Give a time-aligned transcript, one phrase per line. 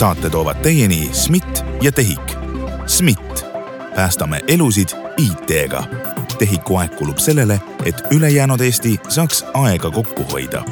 [0.00, 2.32] saate toovad teieni SMIT ja TEHIK.
[2.86, 3.44] SMIT,
[3.94, 5.82] päästame elusid IT-ga.
[6.38, 10.62] TEHIK-u aeg kulub sellele, et ülejäänud Eesti saaks aega kokku hoida.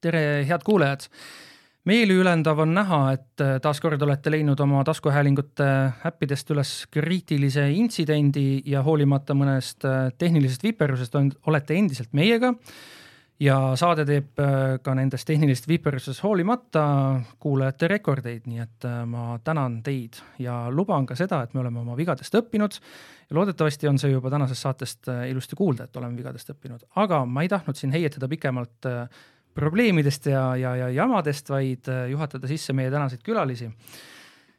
[0.00, 1.06] tere, head kuulajad
[1.84, 5.68] meeliülendav on näha, et äh, taaskord olete leidnud oma taskuhäälingute
[6.06, 11.14] äppidest üles kriitilise intsidendi ja hoolimata mõnest äh, tehnilisest viperusest
[11.46, 12.50] olete endiselt meiega.
[13.42, 16.84] Ja saade teeb äh, ka nendest tehnilistest viperusest hoolimata
[17.42, 21.96] kuulajate rekordeid, nii et ma tänan teid ja luban ka seda, et me oleme oma
[21.98, 22.78] vigadest õppinud.
[23.28, 27.42] ja loodetavasti on see juba tänasest saatest ilusti kuulda, et oleme vigadest õppinud, aga ma
[27.42, 28.90] ei tahtnud siin heietada pikemalt
[29.54, 33.70] probleemidest ja, ja, ja jamadest, vaid äh, juhatada sisse meie tänaseid külalisi.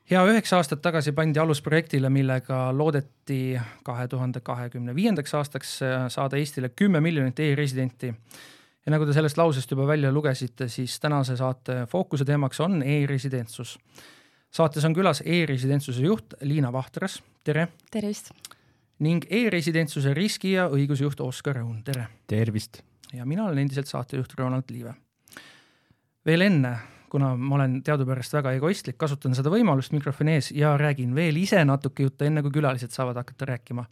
[0.10, 6.08] hea üheksa aastat tagasi pandi alus projektile, millega loodeti kahe tuhande kahekümne viiendaks aastaks äh,
[6.10, 8.14] saada Eestile kümme miljonit e-residenti.
[8.86, 13.78] Ja nagu te sellest lausest juba välja lugesite, siis tänase saate fookuse teemaks on e-residentsus.
[14.52, 17.68] saates on külas e-residentsuse juht Liina Vahtras, tere.
[17.92, 18.32] tervist.
[19.00, 22.08] ning e-residentsuse riski ja õigusjuht Oskar Õun, tere.
[22.28, 24.94] tervist ja mina olen endiselt saatejuht Ronald Liive.
[26.26, 26.78] veel enne,
[27.10, 31.62] kuna ma olen teadupärast väga egoistlik, kasutan seda võimalust mikrofoni ees ja räägin veel ise
[31.66, 33.86] natuke juttu, enne kui külalised saavad hakata rääkima.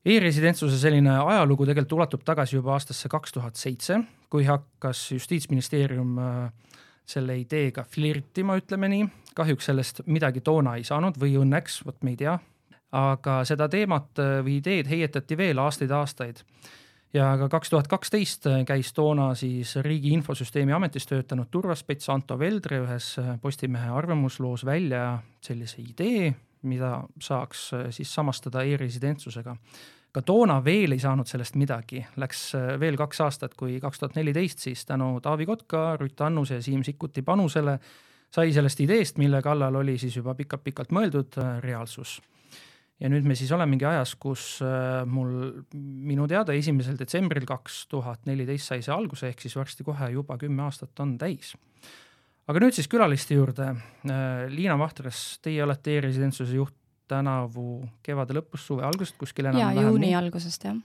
[0.00, 3.98] E-residentsuse selline ajalugu tegelikult ulatub tagasi juba aastasse kaks tuhat seitse,
[4.32, 9.08] kui hakkas Justiitsministeerium äh, selle ideega flirtima, ütleme nii.
[9.36, 12.38] kahjuks sellest midagi toona ei saanud või õnneks, vot me ei tea.
[12.96, 16.40] aga seda teemat äh, või ideed heietati veel aastaid-aastaid
[17.14, 22.80] ja ka kaks tuhat kaksteist käis toona siis Riigi Infosüsteemi Ametis töötanud turvaspets Anto Veldre
[22.86, 29.56] ühes Postimehe arvamusloos välja sellise idee, mida saaks siis samastada e-residentsusega.
[30.12, 34.58] ka toona veel ei saanud sellest midagi, läks veel kaks aastat, kui kaks tuhat neliteist
[34.58, 37.78] siis tänu Taavi Kotka, Ruth Annuse ja Siim Sikkuti panusele
[38.30, 42.18] sai sellest ideest, mille kallal oli siis juba pikalt-pikalt mõeldud, reaalsus
[43.00, 45.32] ja nüüd me siis olemegi ajas, kus äh, mul
[45.74, 50.36] minu teada esimesel detsembril kaks tuhat neliteist sai see alguse, ehk siis varsti kohe juba
[50.40, 51.54] kümme aastat on täis.
[52.50, 53.72] Aga nüüd siis külaliste juurde.
[54.08, 56.76] Äh, Liina Vahtras, teie olete e-residentsuse juht
[57.10, 59.80] tänavu kevade lõpus, suve algusest kuskil enam-vähem.
[59.80, 60.78] jaa, juuni algusest jah.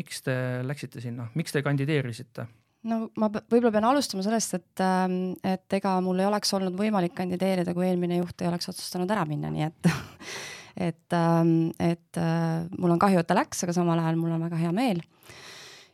[0.00, 0.34] miks te
[0.64, 2.46] läksite sinna, miks te kandideerisite?
[2.88, 7.12] no ma võib-olla pean alustama sellest, et, ähm, et ega mul ei oleks olnud võimalik
[7.18, 9.90] kandideerida, kui eelmine juht ei oleks otsustanud ära minna, nii et
[10.88, 14.48] et, ähm, et äh, mul on kahju, et ta läks, aga samal ajal mul on
[14.48, 15.02] väga hea meel.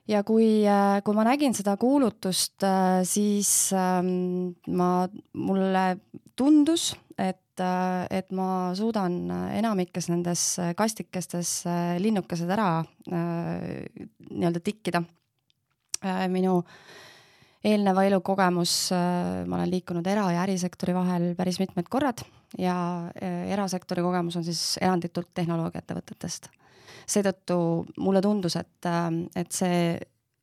[0.08, 5.86] Ja kui, äh, kui ma nägin seda kuulutust, äh, siis ähm, ma, mulle
[6.36, 7.62] tundus, et,
[8.12, 9.14] et ma suudan
[9.56, 10.42] enamikes nendes
[10.76, 11.62] kastikestes
[12.04, 15.00] linnukesed ära nii-öelda tikkida.
[16.28, 16.58] minu
[17.64, 22.20] eelneva elukogemus, ma olen liikunud era- ja ärisektori vahel päris mitmed korrad
[22.58, 22.76] ja
[23.22, 26.48] äh, erasektori kogemus on siis eranditult tehnoloogiaettevõtetest.
[27.06, 27.58] Seetõttu
[28.02, 29.80] mulle tundus, et, äh, et see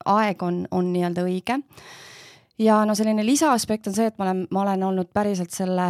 [0.06, 1.62] aeg on, on nii-öelda õige
[2.60, 5.88] ja no selline lisaaspekt on see, et ma olen, ma olen olnud päriselt selle,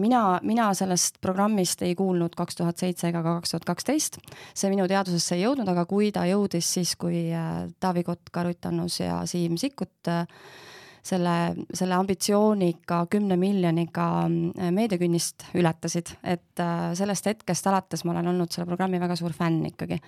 [0.00, 4.18] mina, mina sellest programmist ei kuulnud kaks tuhat seitse ega ka kaks tuhat kaksteist.
[4.54, 8.70] see minu teadvusesse ei jõudnud, aga kui ta jõudis siis, kui äh, Taavi Kotka, Ruth
[8.70, 10.26] Annus ja Siim Sikkut äh,
[11.02, 11.36] selle,
[11.74, 18.52] selle ambitsiooniga kümne miljoniga mm, meediakünnist ületasid, et äh, sellest hetkest alates ma olen olnud
[18.52, 20.00] selle programmi väga suur fänn ikkagi.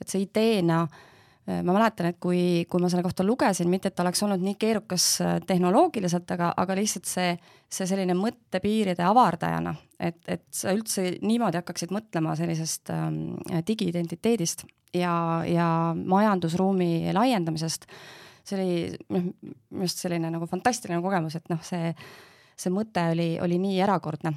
[0.00, 4.02] et see ideena äh, ma mäletan, et kui, kui ma selle kohta lugesin, mitte et
[4.02, 7.34] oleks olnud nii keerukas äh, tehnoloogiliselt, aga, aga lihtsalt see,
[7.70, 13.36] see selline mõttepiiride avardajana, et, et sa üldse niimoodi hakkaksid mõtlema sellisest ähm,
[13.66, 15.14] digiidentiteedist ja,
[15.46, 17.86] ja majandusruumi laiendamisest
[18.50, 19.30] see oli noh,
[19.70, 21.92] minu arust selline nagu fantastiline kogemus, et noh, see,
[22.58, 24.34] see mõte oli, oli nii erakordne.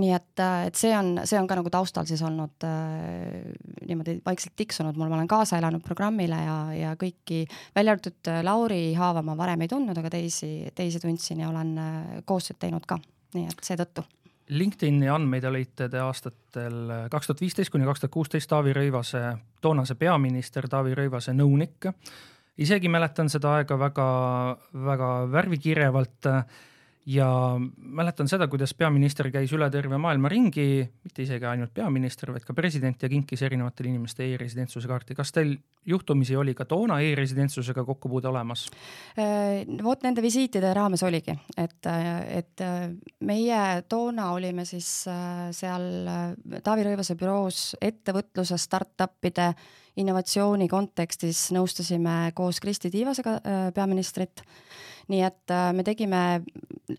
[0.00, 3.40] Nii et, et see on, see on ka nagu taustal siis olnud äh,
[3.88, 4.94] niimoodi vaikselt tiksunud.
[4.94, 7.42] Mul, ma olen kaasa elanud programmile ja, ja kõiki,
[7.74, 11.98] välja arvatud Lauri Haava ma varem ei tundnud, aga teisi, teisi tundsin ja olen äh,
[12.24, 13.00] koostööd teinud ka,
[13.34, 14.06] nii et seetõttu.
[14.50, 19.20] LinkedIni andmeid olite te aastatel kaks tuhat viisteist kuni kaks tuhat kuusteist Taavi Rõivase,
[19.62, 21.86] toonase peaminister Taavi Rõivase nõunik
[22.60, 24.08] isegi mäletan seda aega väga,
[24.86, 26.28] väga värvikirjavalt
[27.10, 32.44] ja mäletan seda, kuidas peaminister käis üle terve maailma ringi, mitte isegi ainult peaminister, vaid
[32.44, 35.16] ka president ja kinkis erinevatele inimestele e-residentsuse kaarti.
[35.16, 38.66] kas teil juhtumisi oli ka toona e-residentsusega kokkupuude olemas?
[39.18, 41.90] Äh, vot nende visiitide raames oligi, et,
[42.28, 42.64] et
[43.26, 45.88] meie toona olime siis äh, seal
[46.62, 49.54] Taavi Rõivase büroos ettevõtluse startup'ide
[50.00, 53.38] innovatsiooni kontekstis nõustasime koos Kristi Tiivasega
[53.76, 54.42] peaministrit.
[55.10, 56.20] Nii et me tegime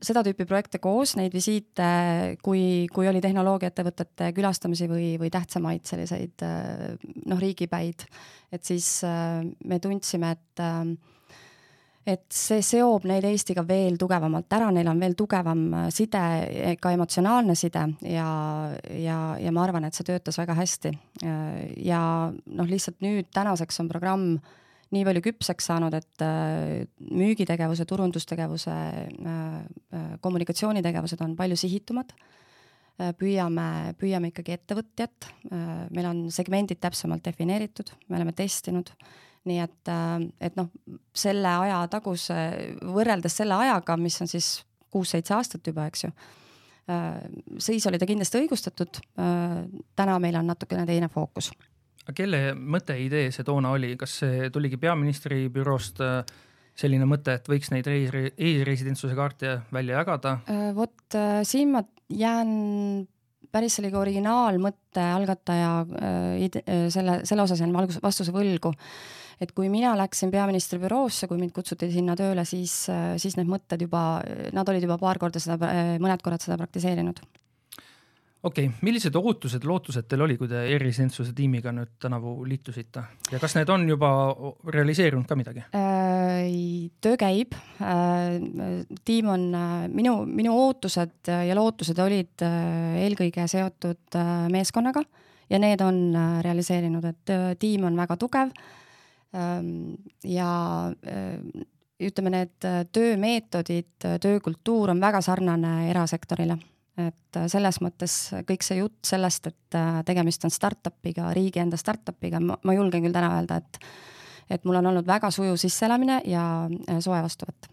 [0.03, 1.86] seda tüüpi projekte koos, neid visiite,
[2.44, 8.03] kui, kui oli tehnoloogiaettevõtete külastamisi või, või tähtsamaid selliseid noh, riigipäid,
[8.51, 10.65] et siis me tundsime, et
[12.07, 16.21] et see seob neid Eestiga veel tugevamalt ära, neil on veel tugevam äh, side,
[16.81, 18.31] ka emotsionaalne side ja,
[18.98, 20.95] ja, ja ma arvan, et see töötas väga hästi.
[21.21, 22.01] Äh, ja
[22.31, 24.27] noh, lihtsalt nüüd tänaseks on programm
[24.92, 26.83] nii palju küpseks saanud, et äh,
[27.13, 28.75] müügitegevuse, turundustegevuse,
[30.25, 32.12] kommunikatsioonitegevused on palju sihitumad
[33.18, 35.25] püüame, püüame ikkagi ettevõtjat,
[35.95, 38.92] meil on segmendid täpsemalt defineeritud, me oleme testinud
[39.49, 40.69] nii et, äh, et noh,
[41.17, 42.38] selle aja taguse,
[42.85, 44.53] võrreldes selle ajaga, mis on siis
[44.91, 46.11] kuus-seitse aastat juba, eks ju,
[46.91, 47.17] äh,
[47.63, 49.01] siis oli ta kindlasti õigustatud.
[49.21, 49.57] Äh,
[49.97, 51.51] täna meil on natukene teine fookus.
[52.15, 56.01] kelle mõte, idee see toona oli, kas see tuligi peaministri büroost
[56.75, 60.39] selline mõte, et võiks neid e-residentsuse kaarte välja jagada?
[60.75, 61.15] vot
[61.47, 63.07] siin ma jään
[63.51, 65.71] päris sellise originaalmõtte algataja
[66.89, 68.73] selle, selle osas jään vastuse võlgu
[69.41, 72.83] et kui mina läksin peaministri büroosse, kui mind kutsuti sinna tööle, siis,
[73.21, 74.21] siis need mõtted juba,
[74.53, 75.57] nad olid juba paar korda seda,
[76.01, 77.23] mõned korrad seda praktiseerinud
[78.43, 83.39] okei okay., millised ootused, lootused teil oli, kui te e-residentsuse tiimiga nüüd tänavu liitusite ja
[83.41, 84.09] kas need on juba
[84.73, 85.65] realiseerunud ka midagi?
[85.77, 87.55] Äh, töö käib.
[87.81, 88.41] Äh,
[89.05, 89.47] tiim on,
[89.94, 94.19] minu, minu ootused ja lootused olid äh, eelkõige seotud
[94.53, 95.05] meeskonnaga
[95.51, 96.03] ja need on
[96.41, 98.53] realiseerinud, et tiim on väga tugev
[99.31, 100.50] ja
[102.01, 106.57] ütleme, need äh, töömeetodid, äh, töökultuur on väga sarnane erasektorile.
[107.00, 108.13] et äh, selles mõttes
[108.48, 113.38] kõik see jutt sellest, et tegemist on startup'iga, riigi enda startup'iga, ma julgen küll täna
[113.38, 113.80] öelda, et
[114.51, 116.68] et mul on olnud väga sujuv sisseelamine ja
[117.00, 117.69] soe vastuvõtt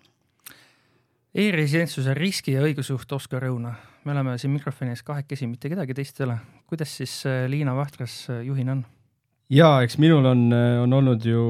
[1.34, 3.72] E-residentsuse riski- ja õigusjuht Oskar Õuna,
[4.04, 6.38] me oleme siin mikrofoni ees kahekesi, mitte kedagi teist ei ole.
[6.66, 8.84] kuidas siis Liina Vahtras juhina on?
[9.48, 11.42] Jaa, eks minul on, on olnud ju,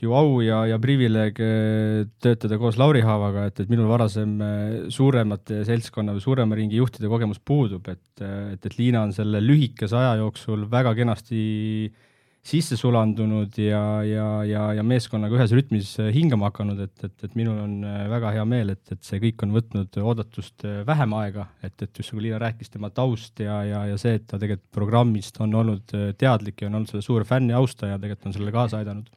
[0.00, 4.78] ju au ja, ja privileeg eh, töötada koos Lauri Haavaga, et, et minul varasem eh,
[4.94, 9.98] suuremate seltskonna või suurema ringi juhtide kogemus puudub, et, et, et Liina on selle lühikese
[9.98, 11.44] aja jooksul väga kenasti
[11.90, 12.10] äh,
[12.44, 17.38] sisse sulandunud ja, ja, ja, ja meeskonnaga ühes rütmis äh, hingama hakanud, et, et, et
[17.38, 21.16] minul on äh, väga hea meel, et, et see kõik on võtnud oodatust äh, vähem
[21.16, 24.40] aega, et, et just nagu Liina rääkis, tema taust ja, ja, ja see, et ta
[24.40, 28.36] tegelikult programmist on olnud teadlik ja on olnud selle suur fänn ja austaja, tegelikult on
[28.36, 29.08] sellele kaasa aidanud.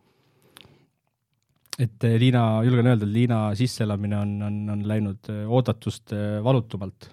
[1.84, 6.16] et Liina, julgen öelda, et Liina sisseelamine on, on, on läinud oodatust
[6.48, 7.12] valutumalt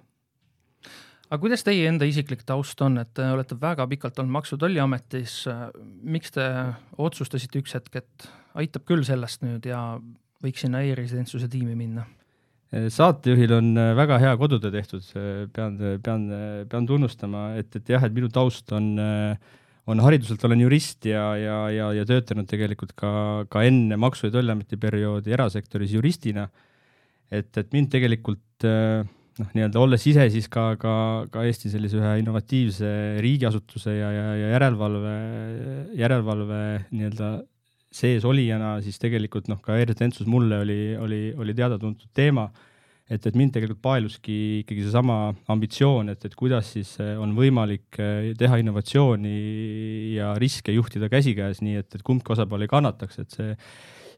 [1.34, 4.60] aga kuidas teie enda isiklik taust on, et te olete väga pikalt olnud Maksu- ja
[4.62, 5.32] Tolliametis,
[6.06, 6.44] miks te
[7.02, 9.80] otsustasite üks hetk, et aitab küll sellest nüüd ja
[10.44, 12.06] võiks sinna e-residentsuse tiimi minna?
[12.74, 15.04] saatejuhil on väga hea kodutöö tehtud,
[15.54, 16.24] pean, pean,
[16.70, 18.88] pean tunnustama, et, et jah, et minu taust on,
[19.86, 23.12] on hariduselt olen jurist ja, ja, ja, ja töötanud tegelikult ka,
[23.50, 26.48] ka enne Maksu- ja Tolliameti perioodi erasektoris juristina.
[27.30, 29.06] et, et mind tegelikult äh,
[29.40, 30.94] noh, nii-öelda olles ise siis ka, ka,
[31.32, 32.90] ka Eesti sellise ühe innovatiivse
[33.24, 35.16] riigiasutuse ja, ja, ja järelevalve,
[35.98, 36.60] järelevalve
[36.92, 37.32] nii-öelda
[37.94, 42.48] sees olijana, siis tegelikult noh, ka e-residentsus mulle oli, oli, oli teada-tuntud teema,
[43.06, 45.18] et, et mind tegelikult paeluski ikkagi seesama
[45.54, 49.34] ambitsioon, et, et kuidas siis on võimalik eh, teha innovatsiooni
[50.16, 53.52] ja riske juhtida käsikäes, nii et, et kumbki osapool ei kannataks, et see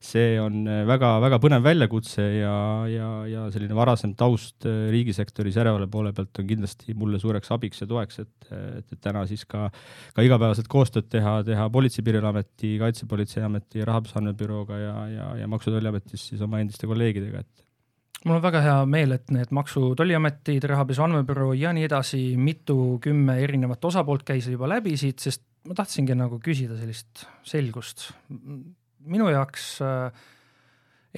[0.03, 2.57] see on väga-väga äh, põnev väljakutse ja,
[2.91, 7.83] ja, ja selline varasem taust äh, riigisektoris järelevalve poole pealt on kindlasti mulle suureks abiks
[7.83, 9.69] ja toeks, et, et, täna siis ka,
[10.17, 15.73] ka igapäevaselt koostööd teha, teha Politsei- ja Piirivalveameti, Kaitsepolitseiameti, Rahapesu Andmebürooga ja, ja, ja Maksu-
[15.73, 17.67] ja Tolliametis siis oma endiste kolleegidega, et
[18.27, 23.39] mul on väga hea meel, et need Maksu- Tolliametid, Rahapesu Andmebüroo ja nii edasi, mitukümme
[23.43, 28.11] erinevat osapoolt käis juba läbi siit, sest ma tahtsingi nagu küsida sellist selgust
[29.07, 30.25] minu jaoks äh,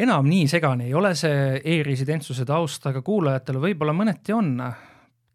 [0.04, 4.54] enam nii segane ei ole see e-residentsuse taust, aga kuulajatele võib-olla mõneti on.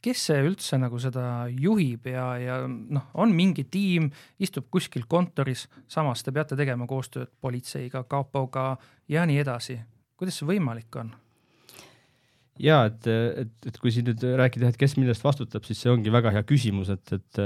[0.04, 5.70] kes see üldse nagu seda juhib ja, ja noh, on mingi tiim, istub kuskil kontoris,
[5.88, 9.80] samas te peate tegema koostööd politseiga, kapoga ja nii edasi.
[10.18, 11.14] kuidas see võimalik on?
[12.62, 16.14] Ja et, et, et kui siin nüüd rääkida, et kes millest vastutab, siis see ongi
[16.14, 17.42] väga hea küsimus, et, et,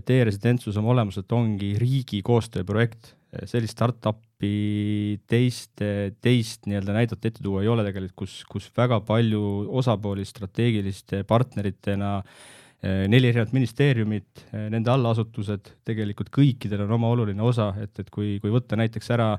[0.00, 3.12] et e-residentsus oma olemuselt ongi riigi koostööprojekt,
[3.44, 5.82] sellist startup'i teist,
[6.24, 9.42] teist nii-öelda näidet ette tuua ei ole tegelikult, kus, kus väga palju
[9.76, 12.20] osapooli strateegiliste partneritena
[12.82, 18.52] neli erinevat ministeeriumit, nende allasutused, tegelikult kõikidel on oma oluline osa, et, et kui, kui
[18.52, 19.30] võtta näiteks ära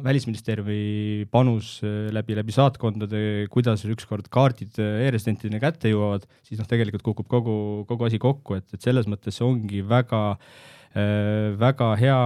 [0.00, 1.78] välisministeeriumi panus
[2.14, 7.54] läbi, läbi saatkondade, kuidas ükskord kaardid e-residentideni kätte jõuavad, siis noh, tegelikult kukub kogu,
[7.90, 10.24] kogu asi kokku, et, et selles mõttes see ongi väga
[10.90, 12.18] väga hea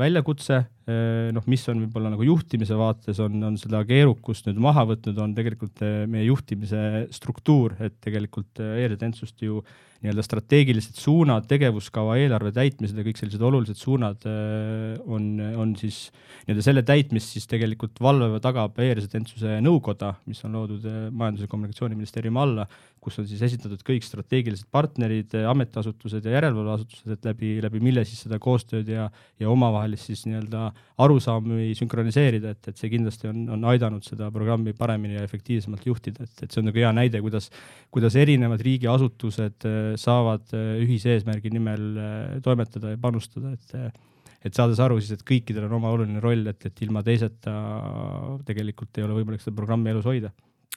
[0.00, 5.18] väljakutse, noh, mis on võib-olla nagu juhtimise vaates, on, on seda keerukust nüüd maha võtnud,
[5.20, 6.80] on tegelikult meie juhtimise
[7.12, 13.42] struktuur, et tegelikult e-residentsust ju äh, nii-öelda strateegilised suunad, tegevuskava, eelarve täitmised ja kõik sellised
[13.42, 16.04] olulised suunad äh, on, on siis
[16.46, 21.48] nii-öelda selle täitmist siis tegelikult valvab ja tagab e-residentsuse nõukoda, mis on loodud äh, Majandus-
[21.48, 22.68] ja Kommunikatsiooniministeeriumi alla,
[23.02, 28.06] kus on siis esitatud kõik strateegilised partnerid, äh, ametiasutused ja järelevalveasutused, et läbi, läbi mille
[28.06, 29.08] siis seda koostööd ja,
[29.42, 30.68] ja omavahelist siis nii-öelda
[30.98, 36.26] arusaami sünkroniseerida, et, et see kindlasti on, on aidanud seda programmi paremini ja efektiivsemalt juhtida,
[36.26, 37.50] et, et see on nagu hea näide, kuidas,
[37.94, 39.68] kuidas erinevad riigiasutused
[40.00, 43.90] saavad äh, ühise eesmärgi nimel äh, toimetada ja panustada, et äh,
[44.44, 47.54] et saades aru siis, et kõikidel on oma oluline roll, et, et ilma teiseta
[48.46, 50.30] tegelikult ei ole võimalik seda programmi elus hoida.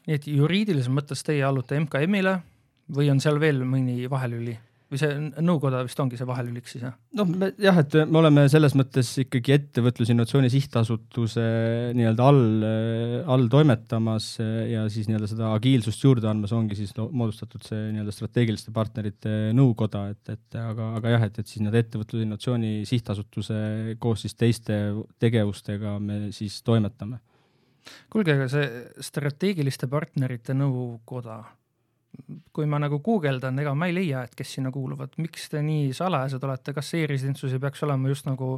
[0.07, 2.39] nii et juriidilises mõttes teie allute MKM-ile
[2.97, 4.57] või on seal veel mõni vahelüli?
[4.91, 6.95] Või see nõukoda vist ongi see vahelüliks siis jah?
[7.15, 7.29] noh,
[7.61, 11.45] jah, et me oleme selles mõttes ikkagi Ettevõtluse Innovatsiooni Sihtasutuse
[11.95, 12.65] nii-öelda all,
[13.31, 18.15] all toimetamas ja siis nii-öelda seda agiilsust juurde andmas ongi siis no, moodustatud see nii-öelda
[18.15, 23.61] strateegiliste partnerite nõukoda, et, et aga, aga jah, et, et siis nii-öelda Ettevõtluse Innovatsiooni Sihtasutuse
[24.03, 24.81] koos siis teiste
[25.23, 27.21] tegevustega me siis toimetame.
[28.11, 28.67] kuulge, aga see
[29.07, 31.39] strateegiliste partnerite nõukoda
[32.53, 35.91] kui ma nagu guugeldan, ega ma ei leia, et kes sinna kuuluvad, miks te nii
[35.95, 38.57] salajased olete, kas e-residentsus ei peaks olema just nagu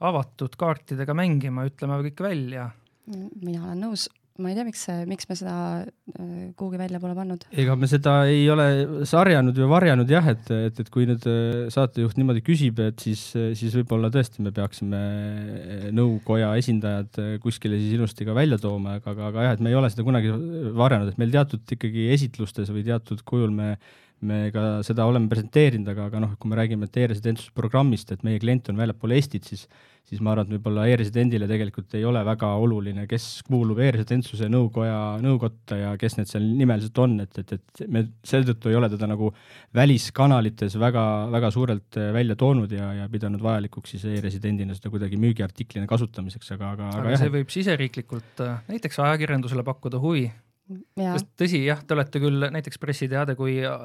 [0.00, 2.70] avatud kaartidega mängima, ütleme kõik välja?
[3.10, 4.06] mina olen nõus,
[4.40, 5.54] ma ei tea, miks, miks me seda
[5.84, 7.44] äh, kuhugi välja pole pannud.
[7.62, 8.66] ega me seda ei ole
[9.08, 13.22] sarjanud või varjanud jah, et, et, et kui nüüd äh, saatejuht niimoodi küsib, et siis,
[13.58, 19.14] siis võib-olla tõesti me peaksime äh, nõukoja esindajad kuskile siis ilusti ka välja tooma, aga,
[19.14, 20.34] aga, aga jah, et me ei ole seda kunagi
[20.76, 23.74] varjanud, et meil teatud ikkagi esitlustes või teatud kujul me
[24.20, 28.68] me ka seda oleme presenteerinud, aga, aga noh, kui me räägime e-residentsusprogrammist, et meie klient
[28.68, 29.64] on väljapool Eestit, siis
[30.10, 34.96] siis ma arvan, et võib-olla e-residendile tegelikult ei ole väga oluline, kes kuulub e-residentsuse nõukoja,
[35.22, 39.06] nõukotta ja kes need seal nimeliselt on, et, et, et me seetõttu ei ole teda
[39.10, 39.30] nagu
[39.76, 45.20] väliskanalites väga, väga suurelt äh, välja toonud ja, ja pidanud vajalikuks siis e-residendina seda kuidagi
[45.22, 50.26] müügiartiklina kasutamiseks, aga, aga, aga, aga jah, see võib siseriiklikult äh, näiteks ajakirjandusele pakkuda huvi
[50.70, 53.80] sest tõsi, jah, te olete küll näiteks pressiteade, kui äh,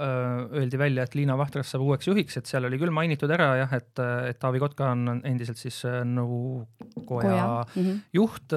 [0.59, 3.73] öeldi välja, et Liina Vahtras saab uueks juhiks, et seal oli küll mainitud ära jah,
[3.77, 3.91] et,
[4.29, 7.99] et Taavi Kotka on endiselt siis äh, nõukoja mm -hmm.
[8.13, 8.55] juht,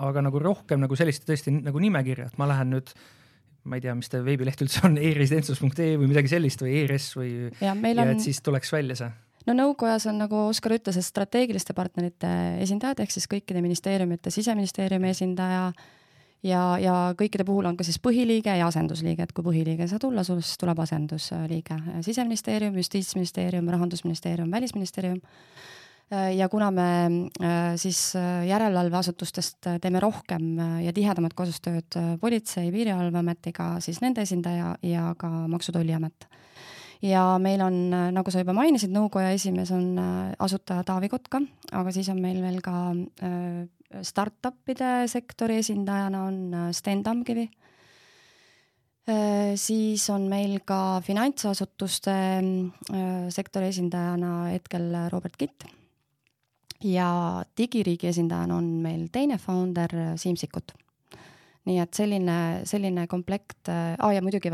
[0.00, 2.94] aga nagu rohkem nagu sellist tõesti nagu nimekirja, et ma lähen nüüd
[3.64, 7.10] ma ei tea, mis teie veebileht üldse on e, e-residentsus.ee või midagi sellist või ERS
[7.18, 8.08] või ja, ja on...
[8.08, 9.10] et siis tuleks välja see
[9.46, 12.30] no nõukojas on, nagu Oskar ütles, et strateegiliste partnerite
[12.64, 15.99] esindajad ehk siis kõikide ministeeriumite, siseministeeriumi esindaja äh,,
[16.42, 20.02] ja, ja kõikide puhul on ka siis põhiliige ja asendusliige, et kui põhiliige ei saa
[20.02, 21.80] tulla, siis tuleb asendusliige.
[22.06, 25.20] siseministeerium, justiitsministeerium, rahandusministeerium, välisministeerium.
[26.36, 27.06] ja kuna me
[27.42, 34.22] äh, siis äh, järelevalveasutustest teeme rohkem äh, ja tihedamat koostööd Politsei- ja Piirivalveametiga, siis nende
[34.22, 36.26] esindaja ja ka Maksu- ja Tolliamet
[37.02, 39.98] ja meil on, nagu sa juba mainisid, nõukoja esimees on
[40.38, 41.40] asutaja Taavi Kotka,
[41.72, 42.74] aga siis on meil veel ka
[44.02, 47.48] startup'ide sektori esindajana on äh, Sten Tamkivi.
[49.08, 55.64] Äh, siis on meil ka finantsasutuste äh, sektori esindajana hetkel Robert Kitt.
[56.80, 60.72] ja digiriigi esindajana on meil teine founder Siim Sikkut.
[61.68, 64.48] nii et selline, selline komplekt ah,, ja muidugi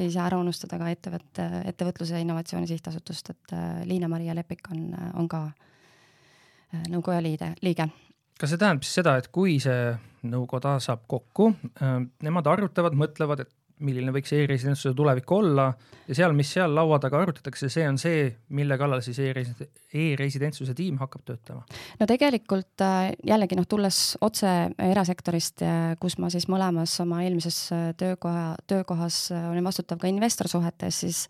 [0.00, 3.56] ei saa ära unustada ka ettevõtte, Ettevõtluse ja Innovatsiooni Sihtasutust, et
[3.88, 4.86] Liina-Maria Lepik on,
[5.20, 5.46] on ka
[6.88, 7.90] nõukoja liide, liige.
[8.40, 9.90] Kas see tähendab siis seda, et kui see
[10.30, 13.52] nõukoda saab kokku, äh, nemad arutavad, mõtlevad, et
[13.84, 15.70] milline võiks e-residentsuse tulevik olla
[16.08, 21.00] ja seal, mis seal laua taga arutatakse, see on see, mille kallal siis e-residentsuse tiim
[21.02, 21.64] hakkab töötama?
[22.00, 24.52] no tegelikult äh, jällegi noh, tulles otse
[24.90, 25.64] erasektorist,
[26.02, 31.26] kus ma siis mõlemas oma eelmises äh, töökoha, töökohas olin vastutav ka investorsuhetes, siis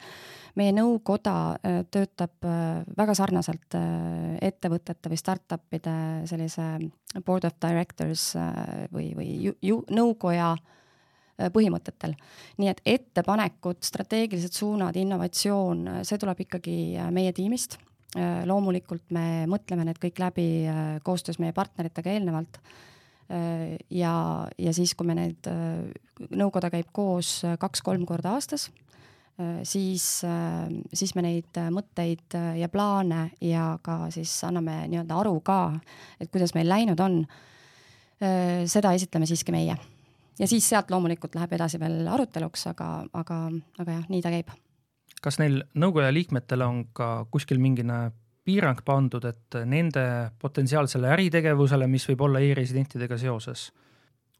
[0.58, 5.94] meie nõukoda äh, töötab äh, väga sarnaselt äh, ettevõtete või startup'ide
[6.30, 6.66] sellise
[7.26, 8.30] board of directors
[8.94, 10.54] või, või ju, ju, nõukoja
[11.54, 12.14] põhimõtetel.
[12.58, 16.76] nii et ettepanekud, strateegilised suunad, innovatsioon, see tuleb ikkagi
[17.14, 17.78] meie tiimist.
[18.44, 20.46] loomulikult me mõtleme need kõik läbi
[21.06, 22.58] koostöös meie partneritega eelnevalt
[23.90, 24.14] ja,
[24.58, 25.46] ja siis, kui me need,
[26.34, 28.66] nõukoda käib koos kaks-kolm korda aastas
[29.62, 30.06] siis,
[30.92, 35.60] siis me neid mõtteid ja plaane ja ka siis anname nii-öelda aru ka,
[36.20, 37.22] et kuidas meil läinud on.
[38.68, 39.78] seda esitleme siiski meie
[40.40, 43.42] ja siis sealt loomulikult läheb edasi veel aruteluks, aga, aga,
[43.78, 44.50] aga jah, nii ta käib.
[45.20, 48.08] kas neil nõukoja liikmetele on ka kuskil mingine
[48.44, 50.02] piirang pandud, et nende
[50.40, 53.68] potentsiaalsele äritegevusele, mis võib olla e-residentidega seoses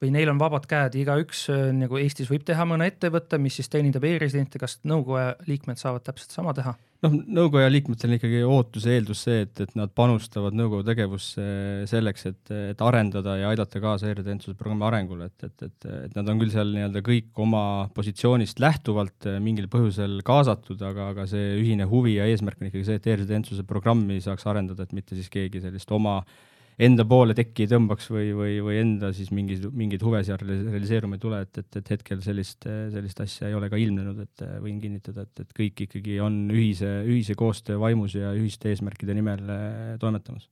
[0.01, 3.69] või neil on vabad käed, igaüks äh, nagu Eestis võib teha mõne ettevõtte, mis siis
[3.73, 6.77] teenindab e-residente, kas nõukoja liikmed saavad täpselt sama teha?
[7.01, 11.45] noh, nõukoja liikmetel on ikkagi ootus ja eeldus see, et, et nad panustavad nõukogu tegevusse
[11.89, 16.29] selleks, et, et arendada ja aidata kaasa e-residentsuse programmi arengule, et, et, et, et nad
[16.29, 17.63] on küll seal nii-öelda kõik oma
[17.97, 23.01] positsioonist lähtuvalt mingil põhjusel kaasatud, aga, aga see ühine huvi ja eesmärk on ikkagi see,
[23.01, 26.39] et e-residentsuse programmi saaks arendada, et mitte siis keegi sellist oma äh,
[26.81, 31.19] enda poole tekki ei tõmbaks või, või, või enda siis mingeid, mingeid huve seal realiseeruma
[31.19, 34.79] ei tule, et, et, et hetkel sellist, sellist asja ei ole ka ilmnenud, et võin
[34.83, 39.93] kinnitada, et, et kõik ikkagi on ühise, ühise koostöö vaimus ja ühiste eesmärkide nimel eh,
[40.01, 40.49] toimetamas.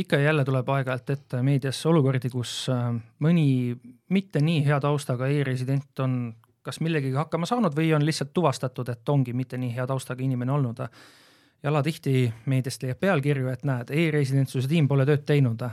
[0.00, 2.92] Ikka ja jälle tuleb aeg-ajalt ette meedias olukordi, kus äh,
[3.24, 3.74] mõni
[4.14, 6.20] mitte nii hea taustaga e-resident on
[6.62, 10.52] kas millegagi hakkama saanud või on lihtsalt tuvastatud, et ongi mitte nii hea taustaga inimene
[10.52, 10.84] olnud
[11.62, 15.64] ja alatihti meediast leiab pealkirju, et näed e, e-residentsuse tiim pole tööd teinud.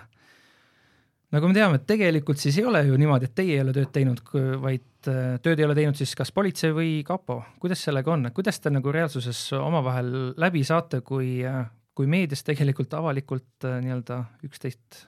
[1.32, 3.92] nagu me teame, et tegelikult siis ei ole ju niimoodi, et teie ei ole tööd
[3.96, 4.22] teinud,
[4.64, 7.42] vaid äh, tööd ei ole teinud siis kas politsei või kapo.
[7.60, 11.66] kuidas sellega on, kuidas te nagu reaalsuses omavahel läbi saate, kui, äh,
[11.96, 15.06] kui meedias tegelikult avalikult äh, nii-öelda üksteist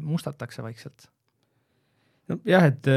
[0.00, 1.10] mustatakse vaikselt?
[2.30, 2.88] Nojah, et,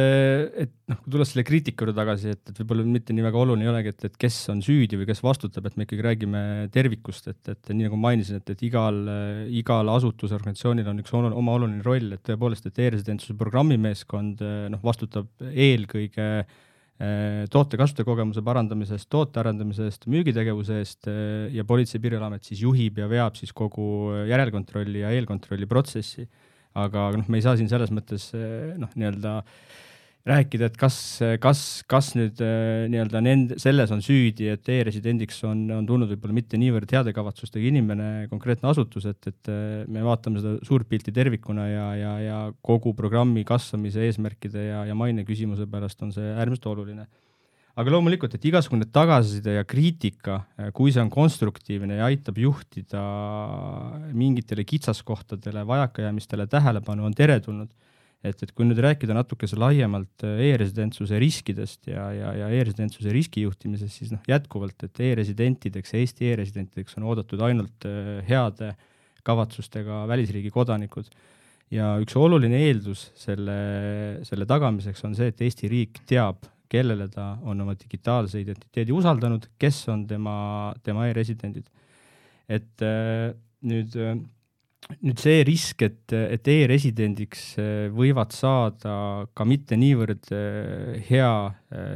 [0.64, 3.66] et noh, kui tulla selle kriitika juurde tagasi, et, et võib-olla mitte nii väga oluline
[3.66, 7.30] ei olegi, et, et kes on süüdi või kes vastutab, et me ikkagi räägime tervikust,
[7.32, 9.00] et, et nii nagu mainisin, et, et igal,
[9.62, 14.84] igal asutusel, organisatsioonil on üks olu, oma oluline roll, et tõepoolest, et e-residentsuse programmimeeskond noh,
[14.86, 22.00] vastutab eelkõige eh, toote kasutajakogemuse parandamise eest, toote arendamise eest, müügitegevuse eest eh, ja Politsei-
[22.00, 26.28] ja Piirivalveamet siis juhib ja veab siis kogu järelkontrolli ja eelkontrolli protsessi
[26.80, 29.40] aga noh, me ei saa siin selles mõttes eh, noh, nii-öelda
[30.24, 30.98] rääkida, et kas,
[31.44, 36.38] kas, kas nüüd eh, nii-öelda nende, selles on süüdi, et e-residendiks on, on tulnud võib-olla
[36.38, 41.12] mitte niivõrd heade kavatsustega inimene, konkreetne asutus, et, et eh, me vaatame seda suurt pilti
[41.16, 46.32] tervikuna ja, ja, ja kogu programmi kasvamise eesmärkide ja, ja maine küsimuse pärast on see
[46.38, 47.10] äärmiselt oluline
[47.74, 53.02] aga loomulikult, et igasugune tagasiside ja kriitika, eh, kui see on konstruktiivne ja aitab juhtida
[54.14, 57.72] mingitele kitsaskohtadele, vajakajäämistele tähelepanu, on teretulnud.
[58.24, 63.98] et, et kui nüüd rääkida natukese laiemalt eh, e-residentsuse riskidest ja, ja, ja e-residentsuse riskijuhtimisest,
[64.00, 68.72] siis noh, jätkuvalt, et e-residentideks, Eesti e-residentideks on oodatud ainult eh, heade
[69.28, 71.10] kavatsustega välisriigi kodanikud
[71.74, 73.60] ja üks oluline eeldus selle,
[74.24, 79.50] selle tagamiseks on see, et Eesti riik teab kellele ta on oma digitaalse identiteedi usaldanud,
[79.62, 80.36] kes on tema,
[80.86, 81.70] tema e-residendid.
[82.52, 83.32] et äh,
[83.64, 84.18] nüüd, äh,
[85.00, 88.96] nüüd see risk, et, et e-residendiks äh, võivad saada
[89.34, 90.28] ka mitte niivõrd
[91.08, 91.30] hea,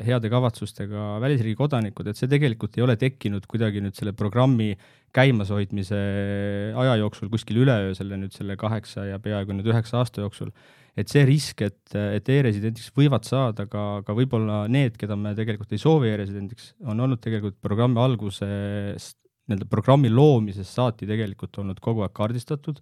[0.07, 4.71] heade kavatsustega välisriigi kodanikud, et see tegelikult ei ole tekkinud kuidagi nüüd selle programmi
[5.17, 5.99] käimashoidmise
[6.79, 10.53] aja jooksul kuskil üleöö, selle nüüd selle kaheksa ja peaaegu nüüd üheksa aasta jooksul
[10.97, 15.75] et see risk, et, et e-residendiks võivad saada ka, ka võib-olla need, keda me tegelikult
[15.75, 22.03] ei soovi e-residendiks, on olnud tegelikult programmi algusest, nii-öelda programmi loomisest saati tegelikult olnud kogu
[22.05, 22.81] aeg kaardistatud,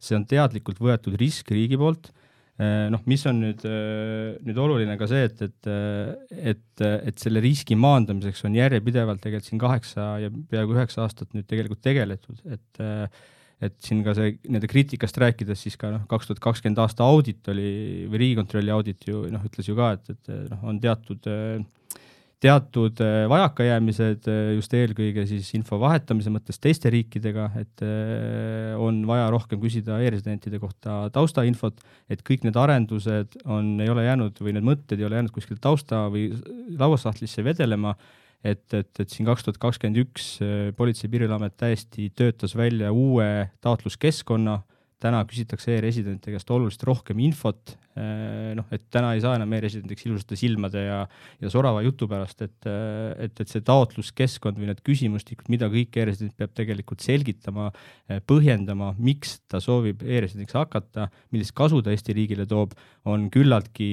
[0.00, 2.08] see on teadlikult võetud risk riigi poolt,
[2.56, 5.70] eh, noh, mis on nüüd, eh, nüüd oluline ka see, et, et,
[6.54, 11.48] et, et selle riski maandamiseks on järjepidevalt tegelikult siin kaheksa ja peaaegu üheksa aastat nüüd
[11.50, 12.82] tegelikult tegeletud, et
[13.60, 17.50] et siin ka see nende kriitikast rääkides, siis ka noh, kaks tuhat kakskümmend aasta audit
[17.52, 21.28] oli või Riigikontrolli audit ju noh, ütles ju ka, et, et noh, on teatud
[22.40, 27.82] teatud vajakajäämised just eelkõige siis info vahetamise mõttes teiste riikidega, et
[28.80, 34.40] on vaja rohkem küsida e-residentide kohta taustainfot, et kõik need arendused on, ei ole jäänud
[34.40, 36.30] või need mõtted ei ole jäänud kuskil tausta või
[36.80, 37.92] lauasahtlisse vedelema
[38.44, 42.92] et, et, et siin kaks tuhat kakskümmend üks äh, Politsei- ja Piirivalveamet täiesti töötas välja
[42.92, 44.60] uue taotluskeskkonna,
[45.00, 47.76] täna küsitakse e-residentide käest oluliselt rohkem infot,
[48.56, 51.00] noh, et täna ei saa enam e-residendiks ilusate silmade ja,
[51.42, 56.00] ja sorava jutu pärast, et, äh, et, et see taotluskeskkond või need küsimustikud, mida kõik
[56.00, 57.70] e-resident peab tegelikult selgitama,
[58.30, 62.74] põhjendama, miks ta soovib e-residendiks hakata, millist kasu ta Eesti riigile toob,
[63.08, 63.90] on küllaltki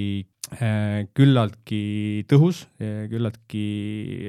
[0.47, 3.63] Äh, küllaltki tõhus, küllaltki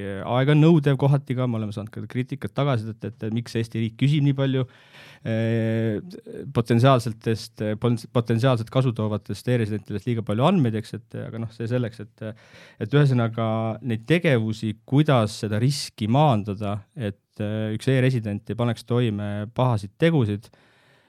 [0.03, 4.25] äh, aeganõudev kohati ka, me oleme saanud ka kriitikat tagasisidet, et, miks Eesti riik küsib
[4.27, 4.65] nii palju
[5.23, 6.03] äh,
[6.59, 7.63] potentsiaalsetest,
[8.11, 12.29] potentsiaalset kasu toovatest e e-residentidest liiga palju andmeid, eks, et aga noh, see selleks, et
[12.85, 13.49] et ühesõnaga
[13.83, 20.49] neid tegevusi, kuidas seda riski maandada, et üks e-resident ei paneks toime pahasid tegusid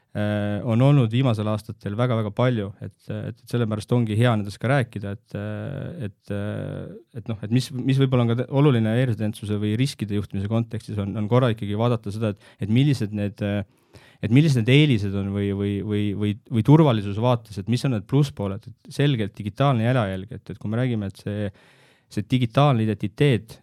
[0.09, 4.71] Äh, on olnud viimasel aastatel väga-väga palju, et, et, et sellepärast ongi hea nendest ka
[4.71, 5.35] rääkida, et,
[6.07, 6.31] et,
[7.19, 11.13] et noh, et mis, mis võib-olla on ka oluline e-residentsuse või riskide juhtimise kontekstis on,
[11.13, 13.45] on korra ikkagi vaadata seda, et, et millised need
[14.19, 17.95] et millised need eelised on või, või, või, või, või turvalisuse vaates, et mis on
[17.95, 21.51] need plusspooled, et selgelt digitaalne jalajälg, et, et kui me räägime, et see
[22.09, 23.59] see digitaalne identiteet,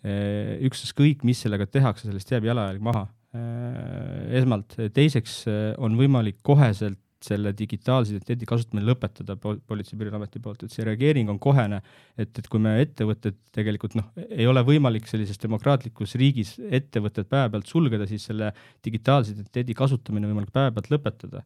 [0.68, 3.08] ükstaskõik, mis sellega tehakse, sellest jääb jalajälg maha.
[3.36, 10.42] Äh, esmalt, teiseks äh, on võimalik koheselt selle digitaalse identiteedi kasutamine lõpetada Politsei- ja Piirivalveameti
[10.42, 11.80] poolt, et see reageering on kohene,
[12.16, 17.70] et, et kui me ettevõtted tegelikult noh, ei ole võimalik sellises demokraatlikus riigis ettevõtted päevapealt
[17.70, 18.52] sulgeda, siis selle
[18.84, 21.44] digitaalse identiteedi kasutamine võimalik päevapealt lõpetada.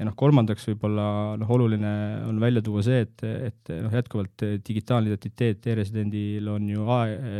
[0.00, 1.90] ja noh, kolmandaks võib-olla noh, oluline
[2.24, 6.86] on välja tuua see, et, et noh, jätkuvalt digitaalne identiteet e-residendil on ju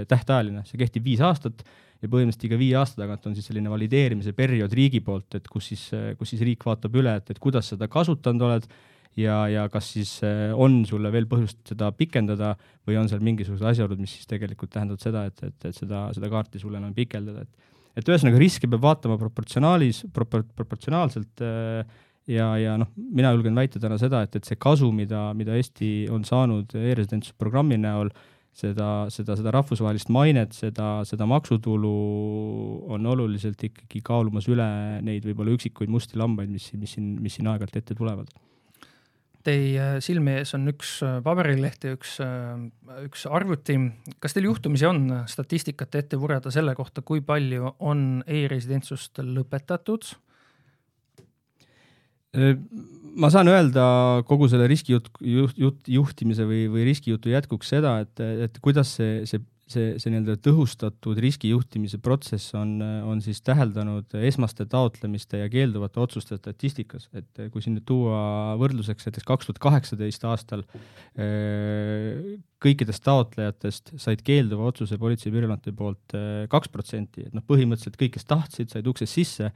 [0.09, 1.65] tähtajaline, see kehtib viis aastat
[2.01, 5.73] ja põhimõtteliselt iga viie aasta tagant on siis selline valideerimise periood riigi poolt, et kus
[5.73, 8.69] siis, kus siis riik vaatab üle, et, et kuidas seda kasutanud oled
[9.19, 12.55] ja, ja kas siis eh, on sulle veel põhjust seda pikendada
[12.89, 16.31] või on seal mingisugused asjaolud, mis siis tegelikult tähendavad seda, et, et, et seda, seda
[16.33, 21.81] kaarti sulle enam pikendada, et et ühesõnaga riske peab vaatama proportsionaalis propor,, proportsionaalselt äh,
[22.31, 26.07] ja, ja noh, mina julgen väita täna seda, et, et see kasu, mida, mida Eesti
[26.15, 31.95] on saanud e-residentsuse programmi näol äh,, seda, seda, seda rahvusvahelist mainet, seda, seda maksutulu
[32.93, 34.69] on oluliselt ikkagi kaalumas üle
[35.07, 38.33] neid võib-olla üksikuid musti lambaid, mis, mis siin, mis siin aeg-ajalt ette tulevad.
[39.41, 42.59] Teie silme ees on üks äh, paberileht ja üks, äh,
[43.07, 43.79] üks arvuti.
[44.21, 50.11] kas teil juhtumisi on statistikat ette purjada selle kohta, kui palju on e-residentsust lõpetatud?
[52.37, 52.57] Äh,
[53.19, 53.85] ma saan öelda
[54.29, 59.43] kogu selle riskijutt, juht, juhtimise või, või riskijutu jätkuks seda, et, et kuidas see, see,
[59.71, 66.39] see, see nii-öelda tõhustatud riskijuhtimise protsess on, on siis täheldanud esmaste taotlemiste ja keelduvate otsuste
[66.39, 70.65] statistikas, et kui siin nüüd tuua võrdluseks näiteks kaks tuhat kaheksateist aastal
[71.19, 77.47] eh, kõikidest taotlejatest said keelduva otsuse Politsei- ja Piirivalveameti poolt eh, kaks protsenti, et noh,
[77.47, 79.53] põhimõtteliselt kõik, kes tahtsid, said uksest sisse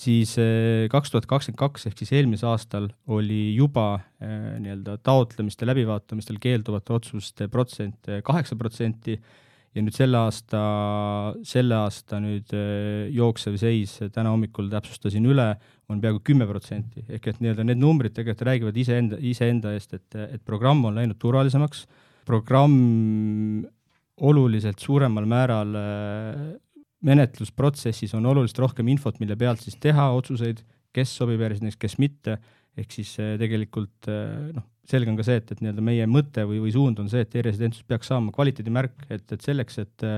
[0.00, 5.68] siis eh, kaks tuhat kakskümmend kaks ehk siis eelmisel aastal oli juba eh, nii-öelda taotlemiste
[5.68, 9.20] läbivaatamistel keelduvate otsuste protsent eh, kaheksa protsenti.
[9.70, 10.60] Ja nüüd selle aasta,
[11.46, 12.50] selle aasta nüüd
[13.14, 15.44] jooksev seis, täna hommikul täpsustasin üle,
[15.86, 20.18] on peaaegu kümme protsenti, ehk et nii-öelda need numbrid tegelikult räägivad iseenda, iseenda eest, et,
[20.24, 21.84] et programm on läinud turvalisemaks,
[22.26, 22.74] programm
[24.26, 25.78] oluliselt suuremal määral
[27.06, 30.60] menetlusprotsessis on oluliselt rohkem infot, mille pealt siis teha otsuseid,
[30.94, 32.36] kes sobib järjesõnaks, kes mitte,
[32.78, 36.44] ehk siis äh, tegelikult äh, noh, selge on ka see, et, et nii-öelda meie mõte
[36.48, 40.08] või, või suund on see, et e-residentsus peaks saama kvaliteedimärk, et, et selleks, et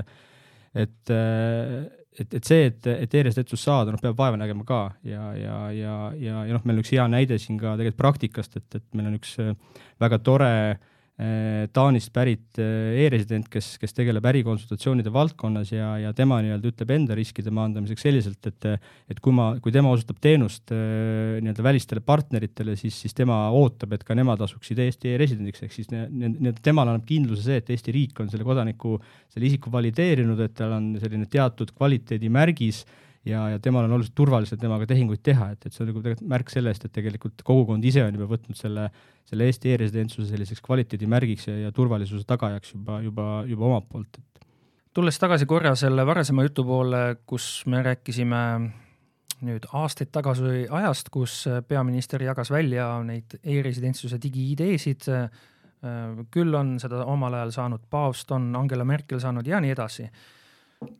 [0.73, 4.79] et, et, et see, et, et e-residentsus saada, noh, peab vaeva nägema ka.
[5.05, 8.57] Ja, ja, ja, ja, ja noh, meil on üks hea näide siin ka tegelikult praktikast,
[8.57, 9.35] et, et meil on üks
[10.01, 16.39] väga tore Äh, Taanist pärit äh, e-resident, kes, kes tegeleb ärikonsultatsioonide valdkonnas ja, ja tema
[16.41, 18.65] nii-öelda ütleb enda riskide maandamiseks selliselt, et
[19.13, 23.93] et kui ma, kui tema osutab teenust äh, nii-öelda välistele partneritele, siis, siis tema ootab,
[23.93, 27.93] et ka nemad asuksid Eesti e-residendiks, ehk siis nii-öelda temale annab kindluse see, et Eesti
[27.93, 28.97] riik on selle kodaniku,
[29.29, 32.87] selle isiku valideerinud, et tal on selline teatud kvaliteedimärgis
[33.25, 36.29] ja, ja temal on oluliselt turvaliselt temaga tehinguid teha, et, et see on nagu tegelikult
[36.33, 38.89] märk sellest, et tegelikult kogukond ise on juba võtnud selle,
[39.29, 44.47] selle Eesti e-residentsuse selliseks kvaliteedimärgiks ja, ja turvalisuse tagajaks juba, juba, juba omalt poolt, et.
[44.93, 48.43] tulles tagasi korra selle varasema jutu poole, kus me rääkisime
[49.43, 55.09] nüüd aastaid tagasi ajast, kus peaminister jagas välja neid e-residentsuse digi-ID-sid,
[56.31, 60.07] küll on seda omal ajal saanud paavst, on Angela Merkel saanud ja nii edasi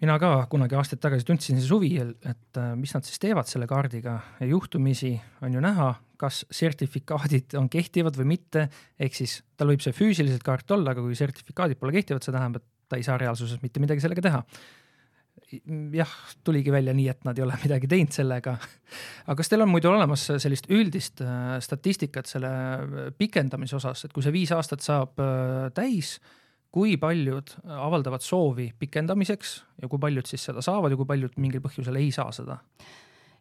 [0.02, 4.18] mina ka kunagi aastaid tagasi tundsin huvi, et äh, mis nad siis teevad selle kaardiga
[4.40, 5.14] ja juhtumisi
[5.46, 8.68] on ju näha, kas sertifikaadid on kehtivad või mitte,
[9.00, 12.64] ehk siis tal võib see füüsiliselt kaart olla, aga kui sertifikaadid pole kehtivad, see tähendab,
[12.64, 14.44] et ta ei saa reaalsuses mitte midagi sellega teha.
[15.94, 16.14] jah,
[16.46, 18.56] tuligi välja nii, et nad ei ole midagi teinud sellega.
[19.26, 22.54] aga kas teil on muidu olemas sellist üldist äh, statistikat selle
[23.18, 26.18] pikendamise osas, et kui see viis aastat saab äh, täis
[26.74, 31.62] kui paljud avaldavad soovi pikendamiseks ja kui paljud siis seda saavad ja kui paljud mingil
[31.64, 32.60] põhjusel ei saa seda?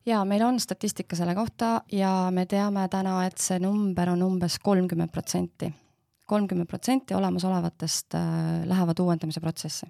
[0.07, 4.59] ja meil on statistika selle kohta ja me teame täna, et see number on umbes
[4.63, 5.71] kolmkümmend protsenti.
[6.27, 9.87] kolmkümmend protsenti olemasolevatest äh, lähevad uuendamise protsessi.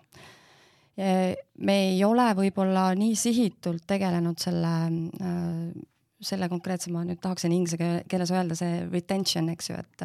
[1.59, 4.75] me ei ole võib-olla nii sihitult tegelenud selle
[5.23, 5.83] äh,
[6.23, 10.05] selle konkreetse, ma nüüd tahaksin inglise keeles öelda, see retention, eks ju, et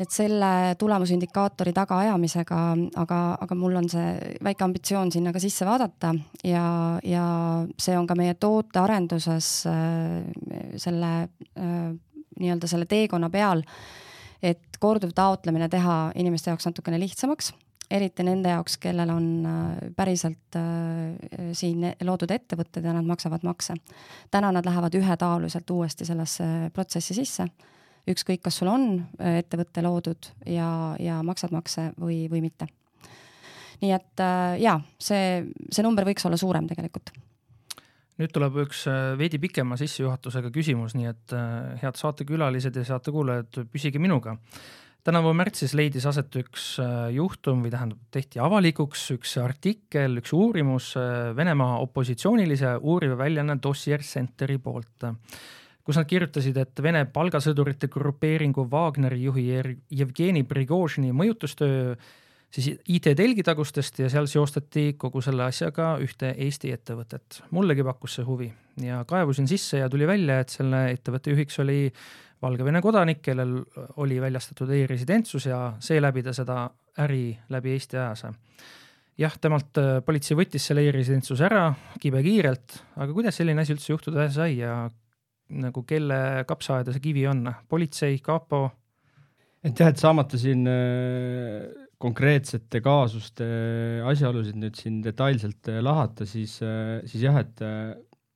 [0.00, 2.60] et selle tulemusindikaatori tagaajamisega,
[2.98, 6.10] aga, aga mul on see väike ambitsioon sinna ka sisse vaadata
[6.46, 6.64] ja,
[7.06, 7.26] ja
[7.78, 10.16] see on ka meie tootearenduses äh,
[10.82, 11.92] selle äh,
[12.40, 13.62] nii-öelda selle teekonna peal,
[14.42, 17.52] et korduv taotlemine teha inimeste jaoks natukene lihtsamaks,
[17.94, 20.58] eriti nende jaoks, kellel on äh, päriselt
[21.54, 23.78] siin loodud ettevõtted ja nad maksavad makse.
[24.34, 27.46] täna nad lähevad ühetaoliselt uuesti sellesse protsessi sisse
[28.10, 28.86] ükskõik, kas sul on
[29.18, 30.68] äh, ettevõte loodud ja,
[31.00, 32.68] ja maksad makse või, või mitte.
[33.82, 37.14] nii et äh, jaa, see, see number võiks olla suurem tegelikult
[38.20, 41.36] nüüd tuleb üks äh, veidi pikema sissejuhatusega küsimus, nii et
[41.80, 44.36] head saatekülalised ja saatekuulajad, püsige minuga.
[45.04, 46.78] tänavu märtsis leidis aset üks
[47.12, 50.94] juhtum või tähendab, tehti avalikuks üks artikkel, üks uurimus
[51.36, 55.04] Venemaa opositsioonilise uuriva väljaanne Dossier Centeri poolt
[55.84, 59.48] kus nad kirjutasid, et Vene palgasõdurite grupeeringu Wagneri juhi
[59.92, 61.94] Jevgeni Prigožini mõjutustöö
[62.54, 67.42] siis IT-telgitagustest ja seal seostati kogu selle asjaga ühte Eesti ettevõtet.
[67.50, 71.92] mullegi pakkus see huvi ja kaevusin sisse ja tuli välja, et selle ettevõtte juhiks oli
[72.42, 73.60] Valgevene kodanik, kellel
[74.02, 76.66] oli väljastatud e-residentsus ja seeläbi ta seda
[77.00, 78.26] äri läbi Eesti ajas.
[79.18, 81.68] jah, temalt äh, politsei võttis selle e-residentsuse ära
[82.00, 84.90] kibekiirelt, aga kuidas selline asi üldse juhtuda sai ja
[85.52, 88.66] nagu kelle kapsaaeda see kivi on, politsei, kapo?
[89.64, 91.68] et jah, et saamata siin äh,
[92.00, 93.46] konkreetsete kaasuste
[94.08, 97.62] asjaolusid nüüd siin detailselt äh, lahata, siis, äh, siis jah, et,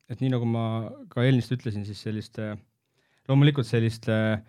[0.08, 0.66] et nii nagu ma
[1.12, 2.54] ka eelnist ütlesin, siis selliste,
[3.28, 4.46] loomulikult selliste äh,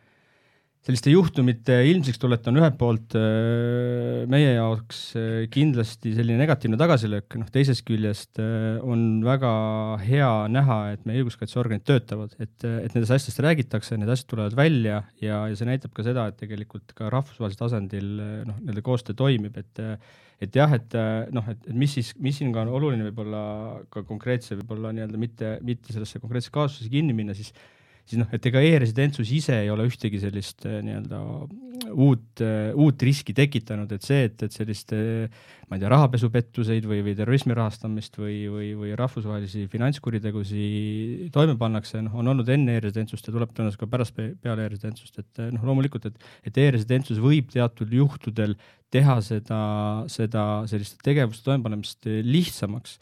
[0.89, 7.37] selliste juhtumite ilmsiks tulek on ühelt poolt äh, meie jaoks äh, kindlasti selline negatiivne tagasilöök,
[7.37, 9.51] noh teisest küljest äh, on väga
[10.01, 15.03] hea näha, et meie õiguskaitseorganid töötavad, et, et nendest asjadest räägitakse, need asjad tulevad välja
[15.21, 18.09] ja, ja see näitab ka seda, et tegelikult ka rahvusvahelisel tasandil
[18.49, 19.85] noh, nende koostöö toimib, et
[20.39, 20.93] et jah, et
[21.35, 23.41] noh, et mis siis, mis siin ka on oluline võib-olla
[23.91, 27.51] ka konkreetse, võib-olla nii-öelda mitte, mitte sellesse konkreetsesse kaasusesse kinni minna, siis
[28.09, 31.19] siis noh, et ega e-residentsus ise ei ole ühtegi sellist äh, nii-öelda
[31.93, 37.03] uut, äh, uut riski tekitanud, et see, et, et sellist ma ei tea, rahapesupettuseid või,
[37.05, 40.63] või terrorismi rahastamist või, või, või rahvusvahelisi finantskuritegusi
[41.35, 45.43] toime pannakse, noh, on olnud enne e-residentsust ja tuleb tõenäoliselt ka pärast peale e-residentsust, et
[45.53, 48.57] noh, loomulikult, et, et e-residentsus võib teatud juhtudel
[48.89, 49.61] teha seda,
[50.09, 52.97] seda selliste tegevuste toimepanemist lihtsamaks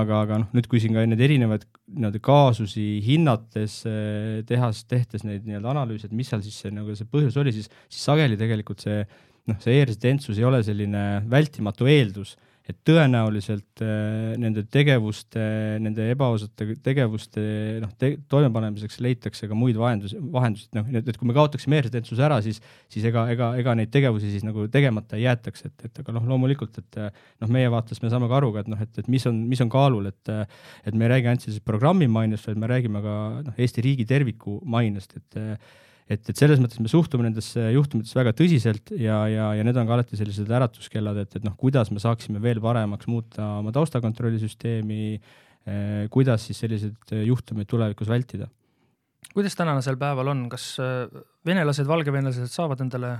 [0.00, 5.26] aga, aga noh, nüüd kui siin ka neid erinevaid nii-öelda kaasusi hinnates, eh, tehas, tehtes
[5.26, 8.38] neid nii-öelda analüüse, et mis seal siis see nagu see põhjus oli, siis, siis sageli
[8.40, 9.02] tegelikult see
[9.50, 15.42] noh, see e-residentsus ei ole selline vältimatu eeldus et tõenäoliselt äh, nende tegevuste,
[15.84, 17.42] nende ebaausate tegevuste
[17.82, 22.24] noh te,, toimepanemiseks leitakse ka muid vahendusi, vahendusi, noh, et, et kui me kaotaksime e-residentsuse
[22.24, 26.02] ära, siis, siis ega, ega, ega neid tegevusi siis nagu tegemata ei jäetaks, et, et
[26.04, 29.00] aga noh, loomulikult, et noh, meie vaates me saame ka aru ka, et noh, et,
[29.04, 32.48] et mis on, mis on kaalul, et et me ei räägi ainult sellisest programmi mainest,
[32.48, 35.42] vaid me räägime ka noh, Eesti riigi terviku mainest, et
[36.04, 39.88] et, et selles mõttes me suhtume nendesse juhtumitesse väga tõsiselt ja, ja, ja need on
[39.88, 45.00] ka alati sellised äratuskellad, et, et noh, kuidas me saaksime veel paremaks muuta oma taustakontrollisüsteemi
[45.14, 48.50] eh,, kuidas siis selliseid juhtumeid tulevikus vältida.
[49.32, 51.06] kuidas tänasel päeval on, kas äh,
[51.46, 53.16] venelased, valgevenelased saavad endale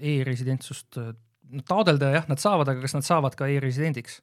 [0.00, 1.14] e-residentsust äh,
[1.66, 4.20] taodelda, jah, nad saavad, aga kas nad saavad ka e-residendiks?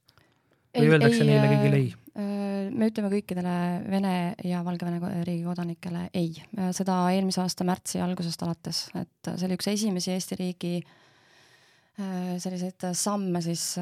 [0.76, 1.90] või öeldakse neile äh, kõigile ei?
[2.18, 3.54] Me ütleme kõikidele
[3.86, 4.14] Vene
[4.46, 6.32] ja Valgevene riigi kodanikele ei,
[6.74, 10.72] seda eelmise aasta märtsi algusest alates, et see oli üks esimesi Eesti riigi
[12.38, 13.72] selliseid samme siis,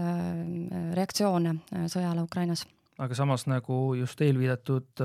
[0.97, 1.57] reaktsioone
[1.93, 2.65] sõjale Ukrainas.
[2.99, 5.05] aga samas nagu just eelviidatud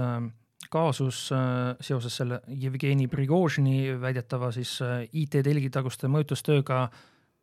[0.72, 1.26] kaasus
[1.84, 4.78] seoses selle Jevgeni Prigožini väidetava siis
[5.12, 6.86] IT-telgitaguste mõjutustööga,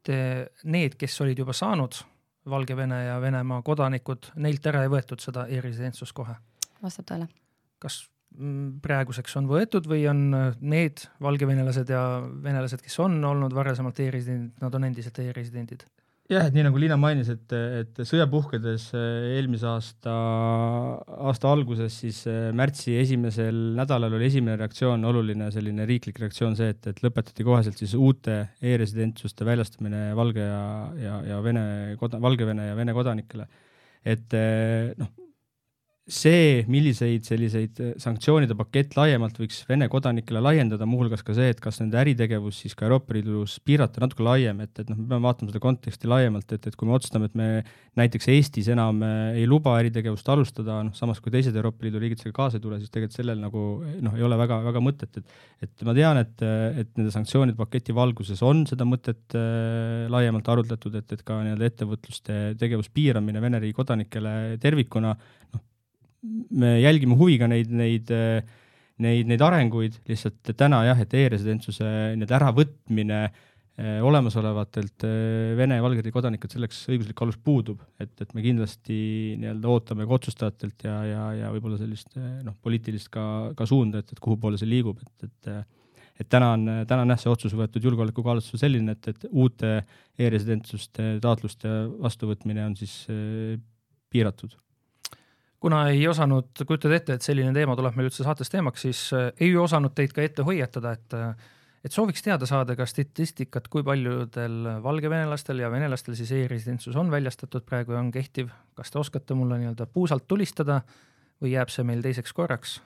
[0.05, 0.21] te,
[0.65, 2.01] need, kes olid juba saanud
[2.51, 6.37] Valgevene ja Venemaa kodanikud, neilt ära ei võetud seda e-residentsust kohe?
[6.83, 7.27] vastab tõele.
[7.83, 8.01] kas
[8.37, 12.03] mm, praeguseks on võetud või on äh, need valgevenelased ja
[12.45, 15.85] venelased, kes on olnud varasemalt e-residendid, nad on endiselt e-residendid?
[16.29, 20.15] Jah, et nii nagu Liina mainis, et, et sõja puhkedes äh, eelmise aasta,
[21.29, 26.75] aasta alguses, siis äh, märtsi esimesel nädalal oli esimene reaktsioon, oluline selline riiklik reaktsioon see,
[26.75, 30.67] et, et lõpetati koheselt siis uute e-residentsuste väljastamine Valge ja,
[31.01, 31.65] ja, ja Vene,
[31.97, 33.49] Valgevene ja Vene kodanikele.
[34.05, 35.15] et äh, noh,
[36.09, 41.61] see, milliseid selliseid äh, sanktsioonide pakett laiemalt võiks Vene kodanikele laiendada, muuhulgas ka see, et
[41.61, 45.29] kas nende äritegevus siis ka Euroopa Liidus piirata natuke laiem, et, et noh, me peame
[45.29, 47.49] vaatama seda konteksti laiemalt, et, et kui me otsustame, et me
[48.01, 52.25] näiteks Eestis enam äh, ei luba äritegevust alustada, noh samas kui teised Euroopa Liidu riigid
[52.25, 55.69] sellega kaasa ei tule, siis tegelikult sellel nagu noh, ei ole väga, väga mõtet, et
[55.69, 56.43] et ma tean, et,
[56.81, 61.69] et nende sanktsioonide paketi valguses on seda mõtet äh, laiemalt arutletud, et, et ka nii-öelda
[61.69, 65.65] ettevõtluste tegevuse piiramine Vene riigi kodanikele tervikuna noh,
[66.23, 68.11] me jälgime huviga neid, neid,
[69.03, 71.87] neid, neid arenguid, lihtsalt täna jah, et e-residentsuse
[72.19, 78.35] nii-öelda äravõtmine eh, olemasolevatelt eh, Vene ja Valgevene kodanikelt selleks õiguslik alus puudub, et, et
[78.35, 79.01] me kindlasti
[79.39, 83.25] nii-öelda ootame ka otsustajatelt ja, ja, ja võib-olla sellist eh, noh, poliitilist ka,
[83.59, 85.53] ka suunda, et, et kuhu poole see liigub, et, et
[86.19, 89.77] et täna on, täna on jah, see otsus võetud julgeolekukaalutlusel selline, et, et uute
[90.19, 91.71] e-residentsuste taotluste
[92.03, 93.05] vastuvõtmine on siis
[94.11, 94.57] piiratud
[95.61, 99.31] kuna ei osanud kujutada ette, et selline teema tuleb meil üldse saates teemaks, siis äh,
[99.41, 103.85] ei osanud teid ka ette hoiatada, et äh, et sooviks teada saada ka statistikat, kui
[103.87, 108.51] paljudel valgevenelastel ja venelastel siis e-residentsus on väljastatud praegu ja on kehtiv.
[108.75, 110.83] kas te oskate mulle nii-öelda puusalt tulistada
[111.43, 112.81] või jääb see meil teiseks korraks?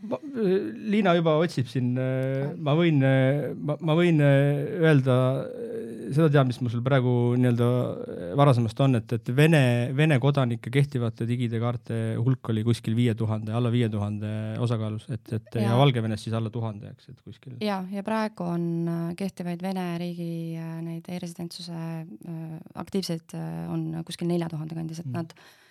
[0.00, 5.16] Liina juba otsib siin, äh, ma võin, äh, ma, võin äh, öelda
[6.10, 7.68] seda tead, mis mul sul praegu nii-öelda
[8.38, 9.62] varasemast on, et, et Vene,
[9.94, 14.32] Vene kodanike kehtivate digide kaarte hulk oli kuskil viie tuhande, alla viie tuhande
[14.64, 17.54] osakaalus, et, et ja, ja Valgevenes siis alla tuhande, eks, et kuskil.
[17.62, 21.86] ja, ja praegu on kehtivaid Vene riigi neid e-residentsuse
[22.80, 23.36] aktiivseid
[23.70, 25.18] on kuskil nelja tuhande kandis, et mm.
[25.20, 25.69] nad Äh,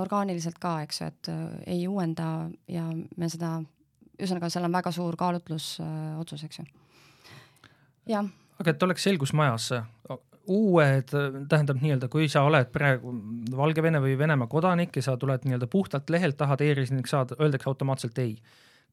[0.00, 1.42] orgaaniliselt ka, eks ju, et äh,
[1.76, 3.58] ei uuenda ja me seda,
[4.16, 6.66] ühesõnaga, seal on väga suur kaalutlusotsus, eks ju.
[8.12, 8.30] jah.
[8.60, 9.70] aga et oleks selgus majas,
[10.46, 11.10] uued,
[11.50, 13.10] tähendab nii-öelda, kui sa oled praegu
[13.58, 18.18] Valgevene või Venemaa kodanik ja sa tuled nii-öelda puhtalt lehelt, tahad e-resideniks saada, öeldakse automaatselt
[18.22, 18.36] ei.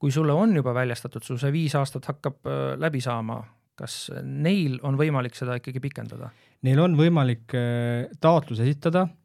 [0.04, 3.44] kui sulle on juba väljastatud, sul see viis aastat hakkab äh, läbi saama,
[3.80, 6.30] kas neil on võimalik seda ikkagi pikendada?
[6.64, 7.54] Neil on võimalik
[8.22, 9.23] taotlus esitada Äh,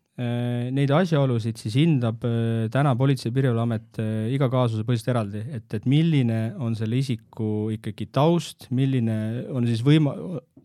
[0.75, 5.69] neid asjaolusid siis hindab äh, täna Politsei- ja Piirivalveamet äh, iga kaasuse põhiselt eraldi, et,
[5.79, 9.19] et milline on selle isiku ikkagi taust, milline
[9.55, 10.17] on siis võima-,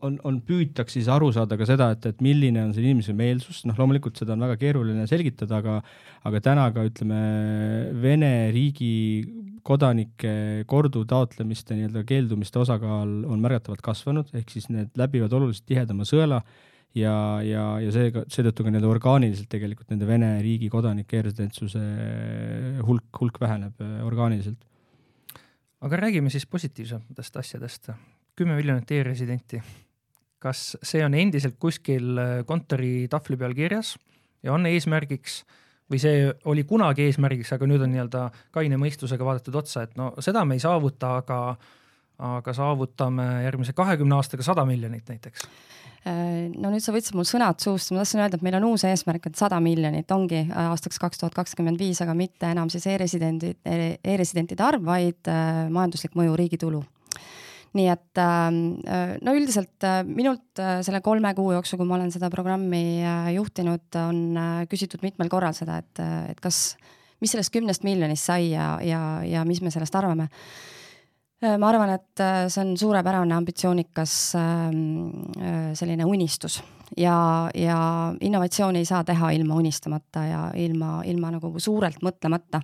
[0.04, 3.62] on, on, püütakse siis aru saada ka seda, et, et milline on see inimese meelsus,
[3.68, 5.78] noh loomulikult seda on väga keeruline selgitada, aga
[6.26, 7.22] aga täna ka ütleme,
[8.02, 8.92] Vene riigi
[9.64, 16.42] kodanike korduvtaotlemiste nii-öelda keeldumiste osakaal on märgatavalt kasvanud, ehk siis need läbivad oluliselt tihedama sõela
[16.98, 21.82] ja, ja, ja seega, seetõttu ka nii-öelda orgaaniliselt tegelikult nende Vene riigi kodanike e-residentsuse
[22.86, 24.62] hulk, hulk väheneb äh, orgaaniliselt.
[25.84, 27.90] aga räägime siis positiivsematest asjadest.
[28.36, 29.62] kümme miljonit e-residenti.
[30.38, 33.96] kas see on endiselt kuskil äh, kontori tahvli peal kirjas
[34.42, 35.42] ja on eesmärgiks
[35.90, 40.14] või see oli kunagi eesmärgiks, aga nüüd on nii-öelda kaine mõistusega vaadatud otsa, et no
[40.24, 41.56] seda me ei saavuta, aga
[42.18, 45.48] aga saavutame järgmise kahekümne aastaga sada miljonit näiteks.
[46.04, 48.82] Äh, no nüüd sa võtsid mul sõnad suust, ma tahtsin öelda, et meil on uus
[48.84, 52.84] eesmärk, et sada miljonit ongi äh, aastaks kaks tuhat kakskümmend viis, aga mitte enam siis
[52.92, 56.82] e-residendid e, e-residentide arv, vaid äh, majanduslik mõju riigi tulu
[57.74, 58.58] nii et ähm,
[59.26, 63.02] no üldiselt minult selle kolme kuu jooksul, kui ma olen seda programmi
[63.34, 64.20] juhtinud, on
[64.70, 66.76] küsitud mitmel korral seda, et, et kas,
[67.18, 70.28] mis sellest kümnest miljonist sai ja, ja, ja mis me sellest arvame
[71.42, 76.60] ma arvan, et äh, see on suurepärane ambitsioonikas ähm, äh, selline unistus
[76.96, 77.78] ja, ja
[78.20, 82.62] innovatsiooni ei saa teha ilma unistamata ja ilma, ilma nagu suurelt mõtlemata.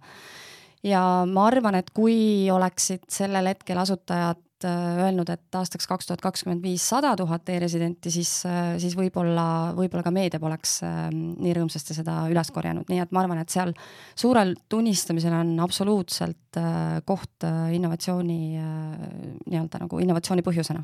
[0.82, 6.22] ja ma arvan, et kui oleksid sellel hetkel asutajad Äh, öelnud, et aastaks kaks tuhat
[6.24, 11.54] kakskümmend viis sada tuhat e-residenti, siis, äh, siis võib-olla, võib-olla ka meedia poleks ähm, nii
[11.58, 13.74] rõõmsasti seda üles korjanud, nii et ma arvan, et seal
[14.18, 20.82] suurel tunnistamisel on absoluutselt äh, koht innovatsiooni nii-öelda nagu innovatsiooni põhjusena.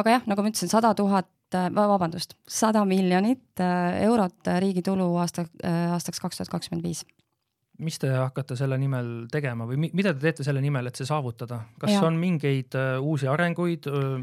[0.00, 5.44] aga jah, nagu ma ütlesin, sada tuhat vabandust, sada miljonit eurot riigi tulu aasta,
[5.94, 7.04] aastaks kaks tuhat kakskümmend viis
[7.82, 11.64] mis te hakkate selle nimel tegema või mida te teete selle nimel, et see saavutada,
[11.80, 12.02] kas ja.
[12.06, 14.20] on mingeid uh, uusi arenguid uh...?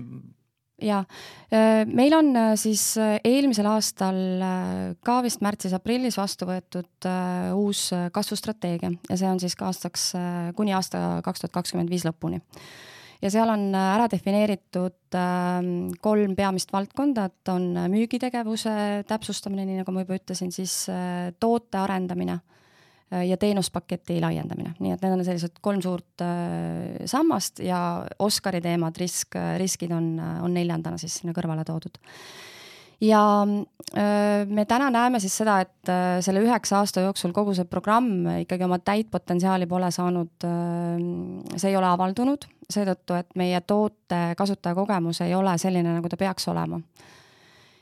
[0.82, 1.04] ja
[1.94, 4.16] meil on siis eelmisel aastal
[5.06, 7.06] ka vist märtsis-aprillis vastu võetud
[7.54, 7.84] uus
[8.16, 10.08] kasvustrateegia ja see on siis ka aastaks
[10.58, 12.42] kuni aasta kaks tuhat kakskümmend viis lõpuni
[13.22, 15.20] ja seal on ära defineeritud
[16.02, 18.74] kolm peamist valdkonda, et on müügitegevuse
[19.06, 20.88] täpsustamine, nii nagu ma juba ütlesin, siis
[21.38, 22.61] toote arendamine Äh,
[23.12, 27.80] ja teenuspaketi laiendamine, nii et need on sellised kolm suurt äh, sammast ja
[28.20, 32.00] Oscari teemad, risk, riskid on, on neljandana siis sinna kõrvale toodud.
[33.02, 33.22] ja
[34.48, 35.92] me täna näeme siis seda, et
[36.24, 40.46] selle üheksa aasta jooksul kogu see programm ikkagi oma täit potentsiaali pole saanud,
[41.56, 46.48] see ei ole avaldunud, seetõttu, et meie toote kasutajakogemus ei ole selline, nagu ta peaks
[46.54, 46.80] olema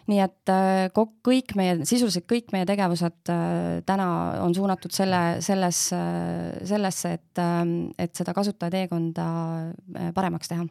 [0.10, 0.52] nii et
[1.26, 3.30] kõik meie, sisuliselt kõik meie tegevused
[3.86, 4.08] täna
[4.44, 5.84] on suunatud selle, selles,
[6.72, 7.42] sellesse, et,
[8.02, 9.28] et seda kasutaja teekonda
[10.16, 10.66] paremaks teha.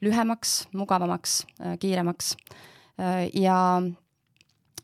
[0.00, 1.42] lühemaks, mugavamaks,
[1.80, 2.36] kiiremaks
[3.36, 3.58] ja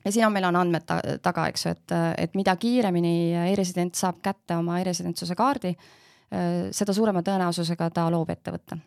[0.07, 3.94] ja siin on, meil on andmed ta, taga, eks ju, et, et mida kiiremini e-resident
[3.99, 5.72] saab kätte oma e-residentsuse kaardi,
[6.70, 8.78] seda suurema tõenäosusega ta loob ettevõtte.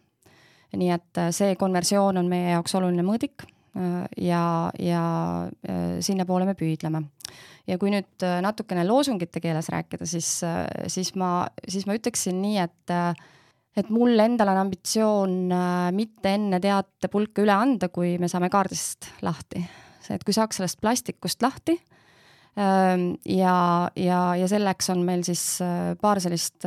[0.78, 3.48] nii et see konversioon on meie jaoks oluline mõõdik
[4.18, 4.44] ja,
[4.82, 5.04] ja
[6.02, 7.04] sinnapoole me püüdleme.
[7.70, 10.40] ja kui nüüd natukene loosungite keeles rääkida, siis,
[10.88, 12.96] siis ma, siis ma ütleksin nii, et
[13.78, 19.12] et mul endal on ambitsioon äh, mitte enne teatepulka üle anda, kui me saame kaardist
[19.26, 19.64] lahti.
[20.10, 21.99] et kui saaks sellest plastikust lahti ähm,
[22.56, 23.56] ja,
[23.96, 25.44] ja, ja selleks on meil siis
[26.02, 26.66] paar sellist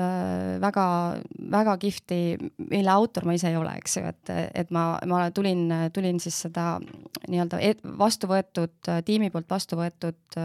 [0.62, 0.86] väga,
[1.52, 2.20] väga kihvti,
[2.70, 6.38] mille autor ma ise ei ole, eks ju, et, et ma, ma tulin, tulin siis
[6.46, 6.78] seda
[7.28, 10.40] nii-öelda e-, vastu võetud, tiimi poolt vastu võetud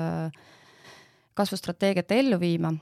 [1.38, 2.74] kasvustrateegiat ellu viima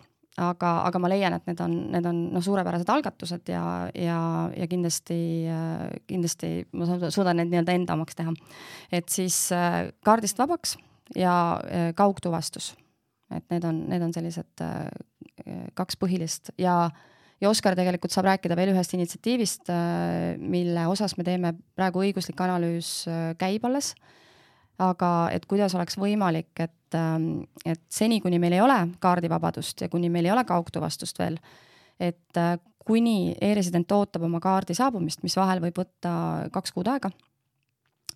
[0.41, 3.63] aga, aga ma leian, et need on, need on noh, suurepärased algatused ja,
[3.95, 4.19] ja,
[4.55, 5.19] ja kindlasti,
[6.09, 8.33] kindlasti ma suudan need nii-öelda enda omaks teha.
[8.91, 9.37] et siis
[10.05, 10.75] kaardist vabaks
[11.15, 12.73] ja äh, kaugtuvastus,
[13.33, 14.87] et need on, need on sellised äh,
[15.77, 16.89] kaks põhilist ja
[17.43, 19.67] ja Oskar tegelikult saab rääkida veel ühest initsiatiivist,
[20.39, 23.01] mille osas me teeme praegu õiguslik analüüs
[23.37, 23.89] käib alles.
[24.81, 29.89] Aga et kuidas oleks võimalik, et, ähm, et seni, kuni meil ei ole kaardivabadust ja
[29.91, 31.37] kuni meil ei ole kaugtuvastust veel,
[31.99, 36.11] et äh, kuni e-resident ootab oma kaardi saabumist, mis vahel võib võtta
[36.53, 37.09] kaks kuud aega,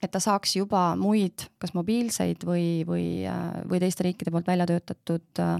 [0.01, 4.67] et ta saaks juba muid, kas mobiilseid või, või, äh, või teiste riikide poolt välja
[4.69, 5.57] töötatud äh,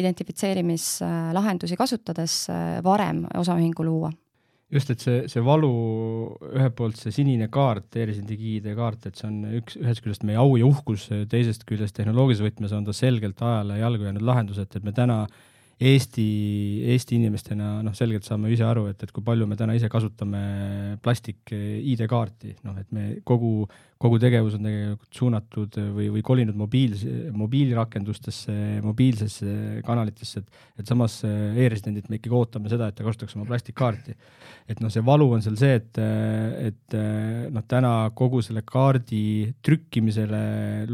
[0.00, 2.46] identifitseerimislahendusi kasutades
[2.84, 4.08] varem osaühingu luua.
[4.72, 5.68] Just, et see, see valu,
[6.48, 10.54] ühelt poolt see sinine kaart, e-residendi ID-kaart, et see on üks, ühest küljest meie au
[10.56, 14.86] ja uhkus, teisest küljest tehnoloogilises võtmes on ta selgelt ajale jalgu jäänud lahendus, et, et
[14.86, 15.51] me täna äh,
[15.82, 16.24] Eesti,
[16.92, 20.42] Eesti inimestena noh, selgelt saame ise aru, et, et kui palju me täna ise kasutame
[21.02, 23.64] plastik ID-kaarti, noh et me kogu,
[24.02, 27.02] kogu tegevus on tegelikult suunatud või, või kolinud mobiils,
[27.34, 28.54] mobiilirakendustesse,
[28.84, 29.54] mobiilsesse
[29.86, 34.14] kanalitesse, et, et samas e-residendilt me ikkagi ootame seda, et ta kasutaks oma plastikkaarti.
[34.70, 36.02] et noh, see valu on seal see, et,
[36.68, 36.98] et
[37.50, 39.24] noh, täna kogu selle kaardi
[39.66, 40.44] trükkimisele,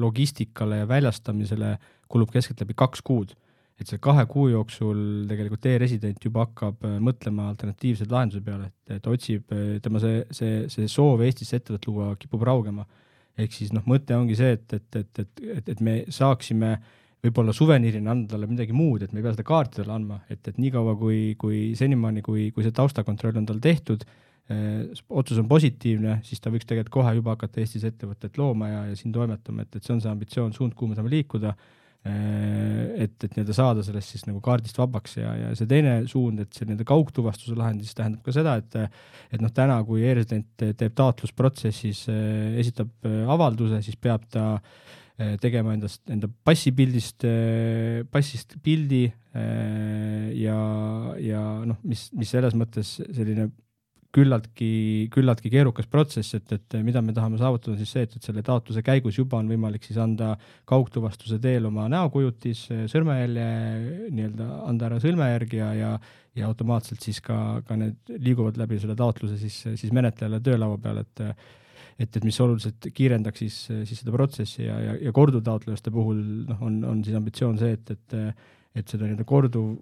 [0.00, 1.74] logistikale ja väljastamisele
[2.08, 3.36] kulub keskeltläbi kaks kuud
[3.78, 5.00] et see kahe kuu jooksul
[5.30, 10.22] tegelikult e-resident juba hakkab äh, mõtlema alternatiivseid lahendusi peale, et, et otsib, äh, tema see,
[10.34, 12.86] see, see soov Eestisse ettevõtet luua kipub raugema.
[13.38, 16.72] ehk siis noh, mõte ongi see, et, et, et, et, et, et me saaksime
[17.22, 20.42] võib-olla suveniirina anda talle midagi muud, et me ei pea seda kaarti talle andma, et,
[20.50, 24.02] et niikaua, kui, kui senimaani, kui, kui see taustakontroll on tal tehtud
[24.50, 28.84] eh,, otsus on positiivne, siis ta võiks tegelikult kohe juba hakata Eestis ettevõtet looma ja,
[28.90, 31.54] ja siin toimetama, et, et see on see ambitsioon, suund, kuhu me saame liikuda.
[31.54, 31.78] Äh,
[32.08, 36.52] et, et nii-öelda saada sellest siis nagu kaardist vabaks ja, ja see teine suund, et
[36.54, 38.78] see nii-öelda kaugtuvastuse lahend siis tähendab ka seda, et
[39.34, 44.54] et noh, täna, kui e-resident teeb taotlusprotsessis, äh, esitab äh, avalduse, siis peab ta
[45.42, 47.24] tegema endast, enda passipildist,
[48.06, 49.00] passist pildi
[50.38, 50.58] ja,
[51.18, 53.48] ja noh, mis, mis selles mõttes selline
[54.14, 58.44] küllaltki, küllaltki keerukas protsess, et, et mida me tahame saavutada, siis see, et, et selle
[58.44, 60.32] taotluse käigus juba on võimalik siis anda
[60.68, 63.50] kaugtuvastuse teel oma näokujutis, sõrmejälje,
[64.08, 65.92] nii-öelda anda ära sõrmejärg ja, ja
[66.38, 67.36] ja automaatselt siis ka,
[67.66, 71.24] ka need liiguvad läbi selle taotluse siis, siis menetlejale töölaua peal, et
[71.98, 73.56] et, et mis oluliselt kiirendaks siis,
[73.88, 77.96] siis seda protsessi ja, ja, ja korduvtaotlejaste puhul noh, on, on siis ambitsioon see, et,
[77.96, 78.18] et
[78.78, 79.72] et seda nii-öelda korduv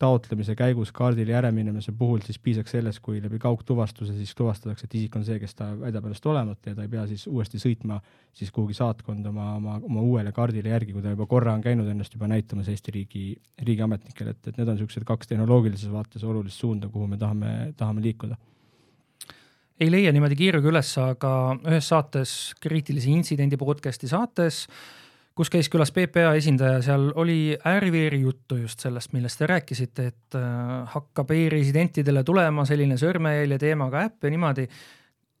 [0.00, 5.16] taotlemise käigus kaardile järeminemise puhul siis piisaks sellest, kui läbi kaugtuvastuse siis tuvastatakse, et isik
[5.18, 7.98] on see, kes ta väidab ennast olevat ja ta ei pea siis uuesti sõitma
[8.36, 11.88] siis kuhugi saatkonda oma, oma, oma uuele kaardile järgi, kui ta juba korra on käinud
[11.92, 13.24] ennast juba näitamas Eesti riigi,
[13.66, 18.04] riigiametnikele, et, et need on niisugused kaks tehnoloogilises vaates olulist suunda, kuhu me tahame, tahame
[18.06, 18.40] liikuda.
[19.80, 24.80] Ei leia niimoodi kiirega üles, aga ühes saates, kriitilise intsidendi podcast'i saates äh,
[25.40, 30.36] kus käis külas PPA esindaja, seal oli ääri-veeri juttu just sellest, millest te rääkisite, et
[30.36, 30.42] äh,
[30.92, 34.66] hakkab e-residentidele tulema selline sõrmejälje teemaga äpp ja niimoodi.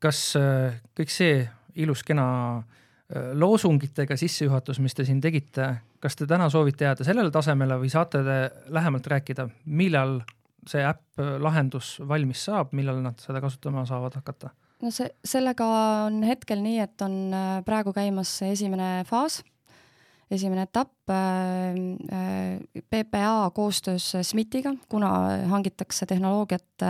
[0.00, 1.42] kas äh, kõik see
[1.84, 2.24] ilus-kena
[2.56, 5.68] äh, loosungitega sissejuhatus, mis te siin tegite,
[6.00, 8.40] kas te täna soovite jääda sellele tasemele või saate te
[8.72, 10.22] lähemalt rääkida, millal
[10.64, 14.54] see äpp, lahendus valmis saab, millal nad seda kasutama saavad hakata?
[14.80, 15.70] no see, sellega
[16.08, 17.34] on hetkel nii, et on
[17.68, 19.42] praegu käimas esimene faas,
[20.30, 21.10] esimene etapp
[22.90, 25.10] PPA koostöös SMIT-iga, kuna
[25.50, 26.86] hangitakse tehnoloogiat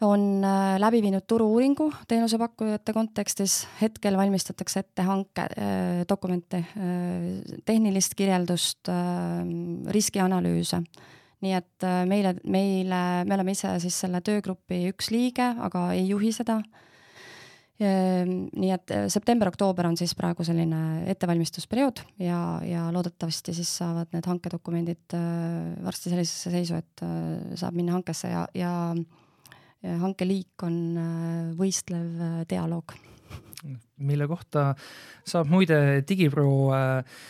[0.00, 0.40] on
[0.78, 5.48] läbi viinud turu-uuringu teenusepakkujate kontekstis, hetkel valmistatakse ette hanke
[6.08, 6.62] dokumente,
[7.66, 8.88] tehnilist kirjeldust,
[9.90, 10.82] riskianalüüse
[11.44, 16.08] nii et äh, meile, meile, me oleme ise siis selle töögrupi üks liige, aga ei
[16.10, 16.58] juhi seda.
[16.58, 16.86] Ehm,
[17.78, 24.26] nii et äh, september-oktoober on siis praegu selline ettevalmistusperiood ja, ja loodetavasti siis saavad need
[24.26, 27.04] hankedokumendid äh, varsti sellisesse seisu, et
[27.58, 28.72] saab minna hankesse ja, ja,
[29.86, 30.78] ja hankeliik on
[31.58, 32.96] võistlev dialoog.
[33.98, 34.72] mille kohta
[35.26, 37.20] saab muide Digipro äh,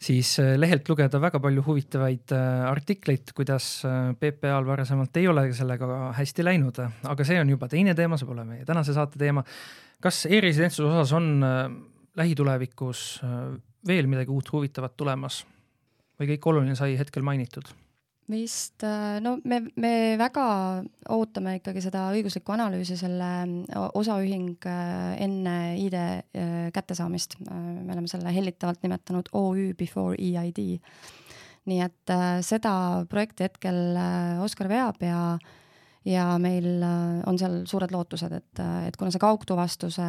[0.00, 2.32] siis lehelt lugeda väga palju huvitavaid
[2.70, 3.82] artikleid, kuidas
[4.20, 6.80] PPA-l varasemalt ei ole sellega hästi läinud,
[7.12, 9.44] aga see on juba teine teema, see pole meie tänase saate teema.
[10.02, 11.42] Kas e-residentsuse osas on
[12.18, 13.20] lähitulevikus
[13.86, 15.42] veel midagi uut huvitavat tulemas
[16.18, 17.70] või kõik oluline sai hetkel mainitud?
[18.28, 20.44] vist, äh, no me, me väga
[21.14, 23.28] ootame ikkagi seda õiguslikku analüüsi, selle
[23.96, 27.38] osaühing äh, enne ID äh, kättesaamist.
[27.48, 30.60] me oleme selle hellitavalt nimetanud OÜ before EID.
[31.68, 32.12] nii et
[32.46, 32.72] seda
[33.08, 33.96] projekti hetkel
[34.40, 35.38] Oskar veab ja
[36.08, 36.82] ja meil
[37.28, 40.06] on seal suured lootused, et, et kuna see kaugtuvastuse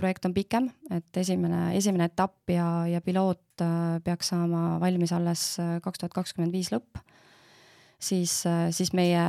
[0.00, 3.64] projekt on pikem, et esimene, esimene etapp ja, ja piloot
[4.04, 5.44] peaks saama valmis alles
[5.84, 7.04] kaks tuhat kakskümmend viis lõpp
[7.98, 9.22] siis, siis meie,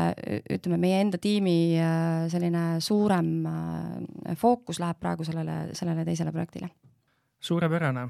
[0.57, 6.69] ütleme, meie enda tiimi äh, selline suurem äh, fookus läheb praegu sellele, sellele teisele projektile.
[7.39, 8.07] suurepärane.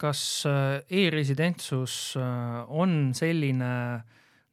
[0.00, 2.16] kas äh, e-residentsus
[2.68, 3.72] on selline,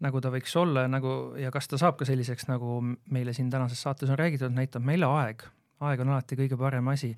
[0.03, 2.81] nagu ta võiks olla nagu ja kas ta saab ka selliseks, nagu
[3.11, 5.45] meile siin tänases saates on räägitud, näitab meile aeg.
[5.79, 7.15] aeg on alati kõige parem asi.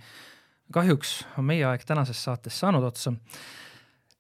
[0.71, 3.13] kahjuks on meie aeg tänases saates saanud otsa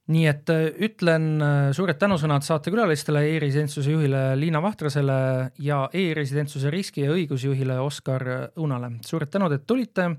[0.09, 5.17] nii et äh, ütlen äh, suured tänusõnad saatekülalistele e, e-residentsuse juhile Liina Vahtrasele
[5.61, 8.25] ja e-residentsuse riski ja õigusjuhile Oskar
[8.57, 8.95] Õunale.
[9.05, 10.09] suured tänud, et tulite.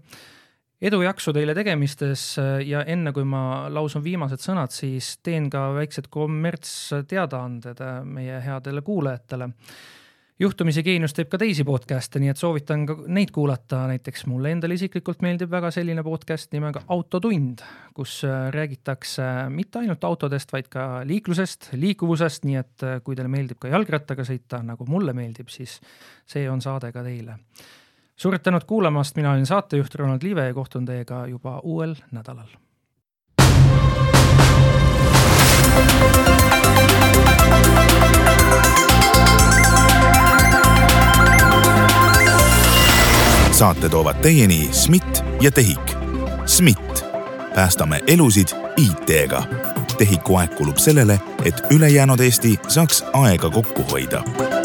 [0.80, 5.70] Edu, jaksu teile tegemistes äh, ja enne kui ma lausun viimased sõnad, siis teen ka
[5.76, 9.50] väiksed kommertsteadaanded meie headele kuulajatele
[10.40, 14.76] juhtumisi Geenius teeb ka teisi podcast'e, nii et soovitan ka neid kuulata, näiteks mulle endale
[14.78, 17.60] isiklikult meeldib väga selline podcast nimega Autotund,
[17.96, 23.32] kus äh, räägitakse mitte ainult autodest, vaid ka liiklusest, liikuvusest, nii et äh, kui teile
[23.32, 25.76] meeldib ka jalgrattaga sõita, nagu mulle meeldib, siis
[26.28, 27.36] see on saade ka teile.
[28.20, 32.48] Suured tänud kuulamast, mina olin saatejuht Ronald Liive ja kohtun teiega juba uuel nädalal.
[43.52, 45.96] saate toovad teieni SMIT ja TEHIK.
[46.46, 47.04] SMIT,
[47.54, 49.42] päästame elusid IT-ga.
[49.98, 54.59] TEHIK-u aeg kulub sellele, et ülejäänud Eesti saaks aega kokku hoida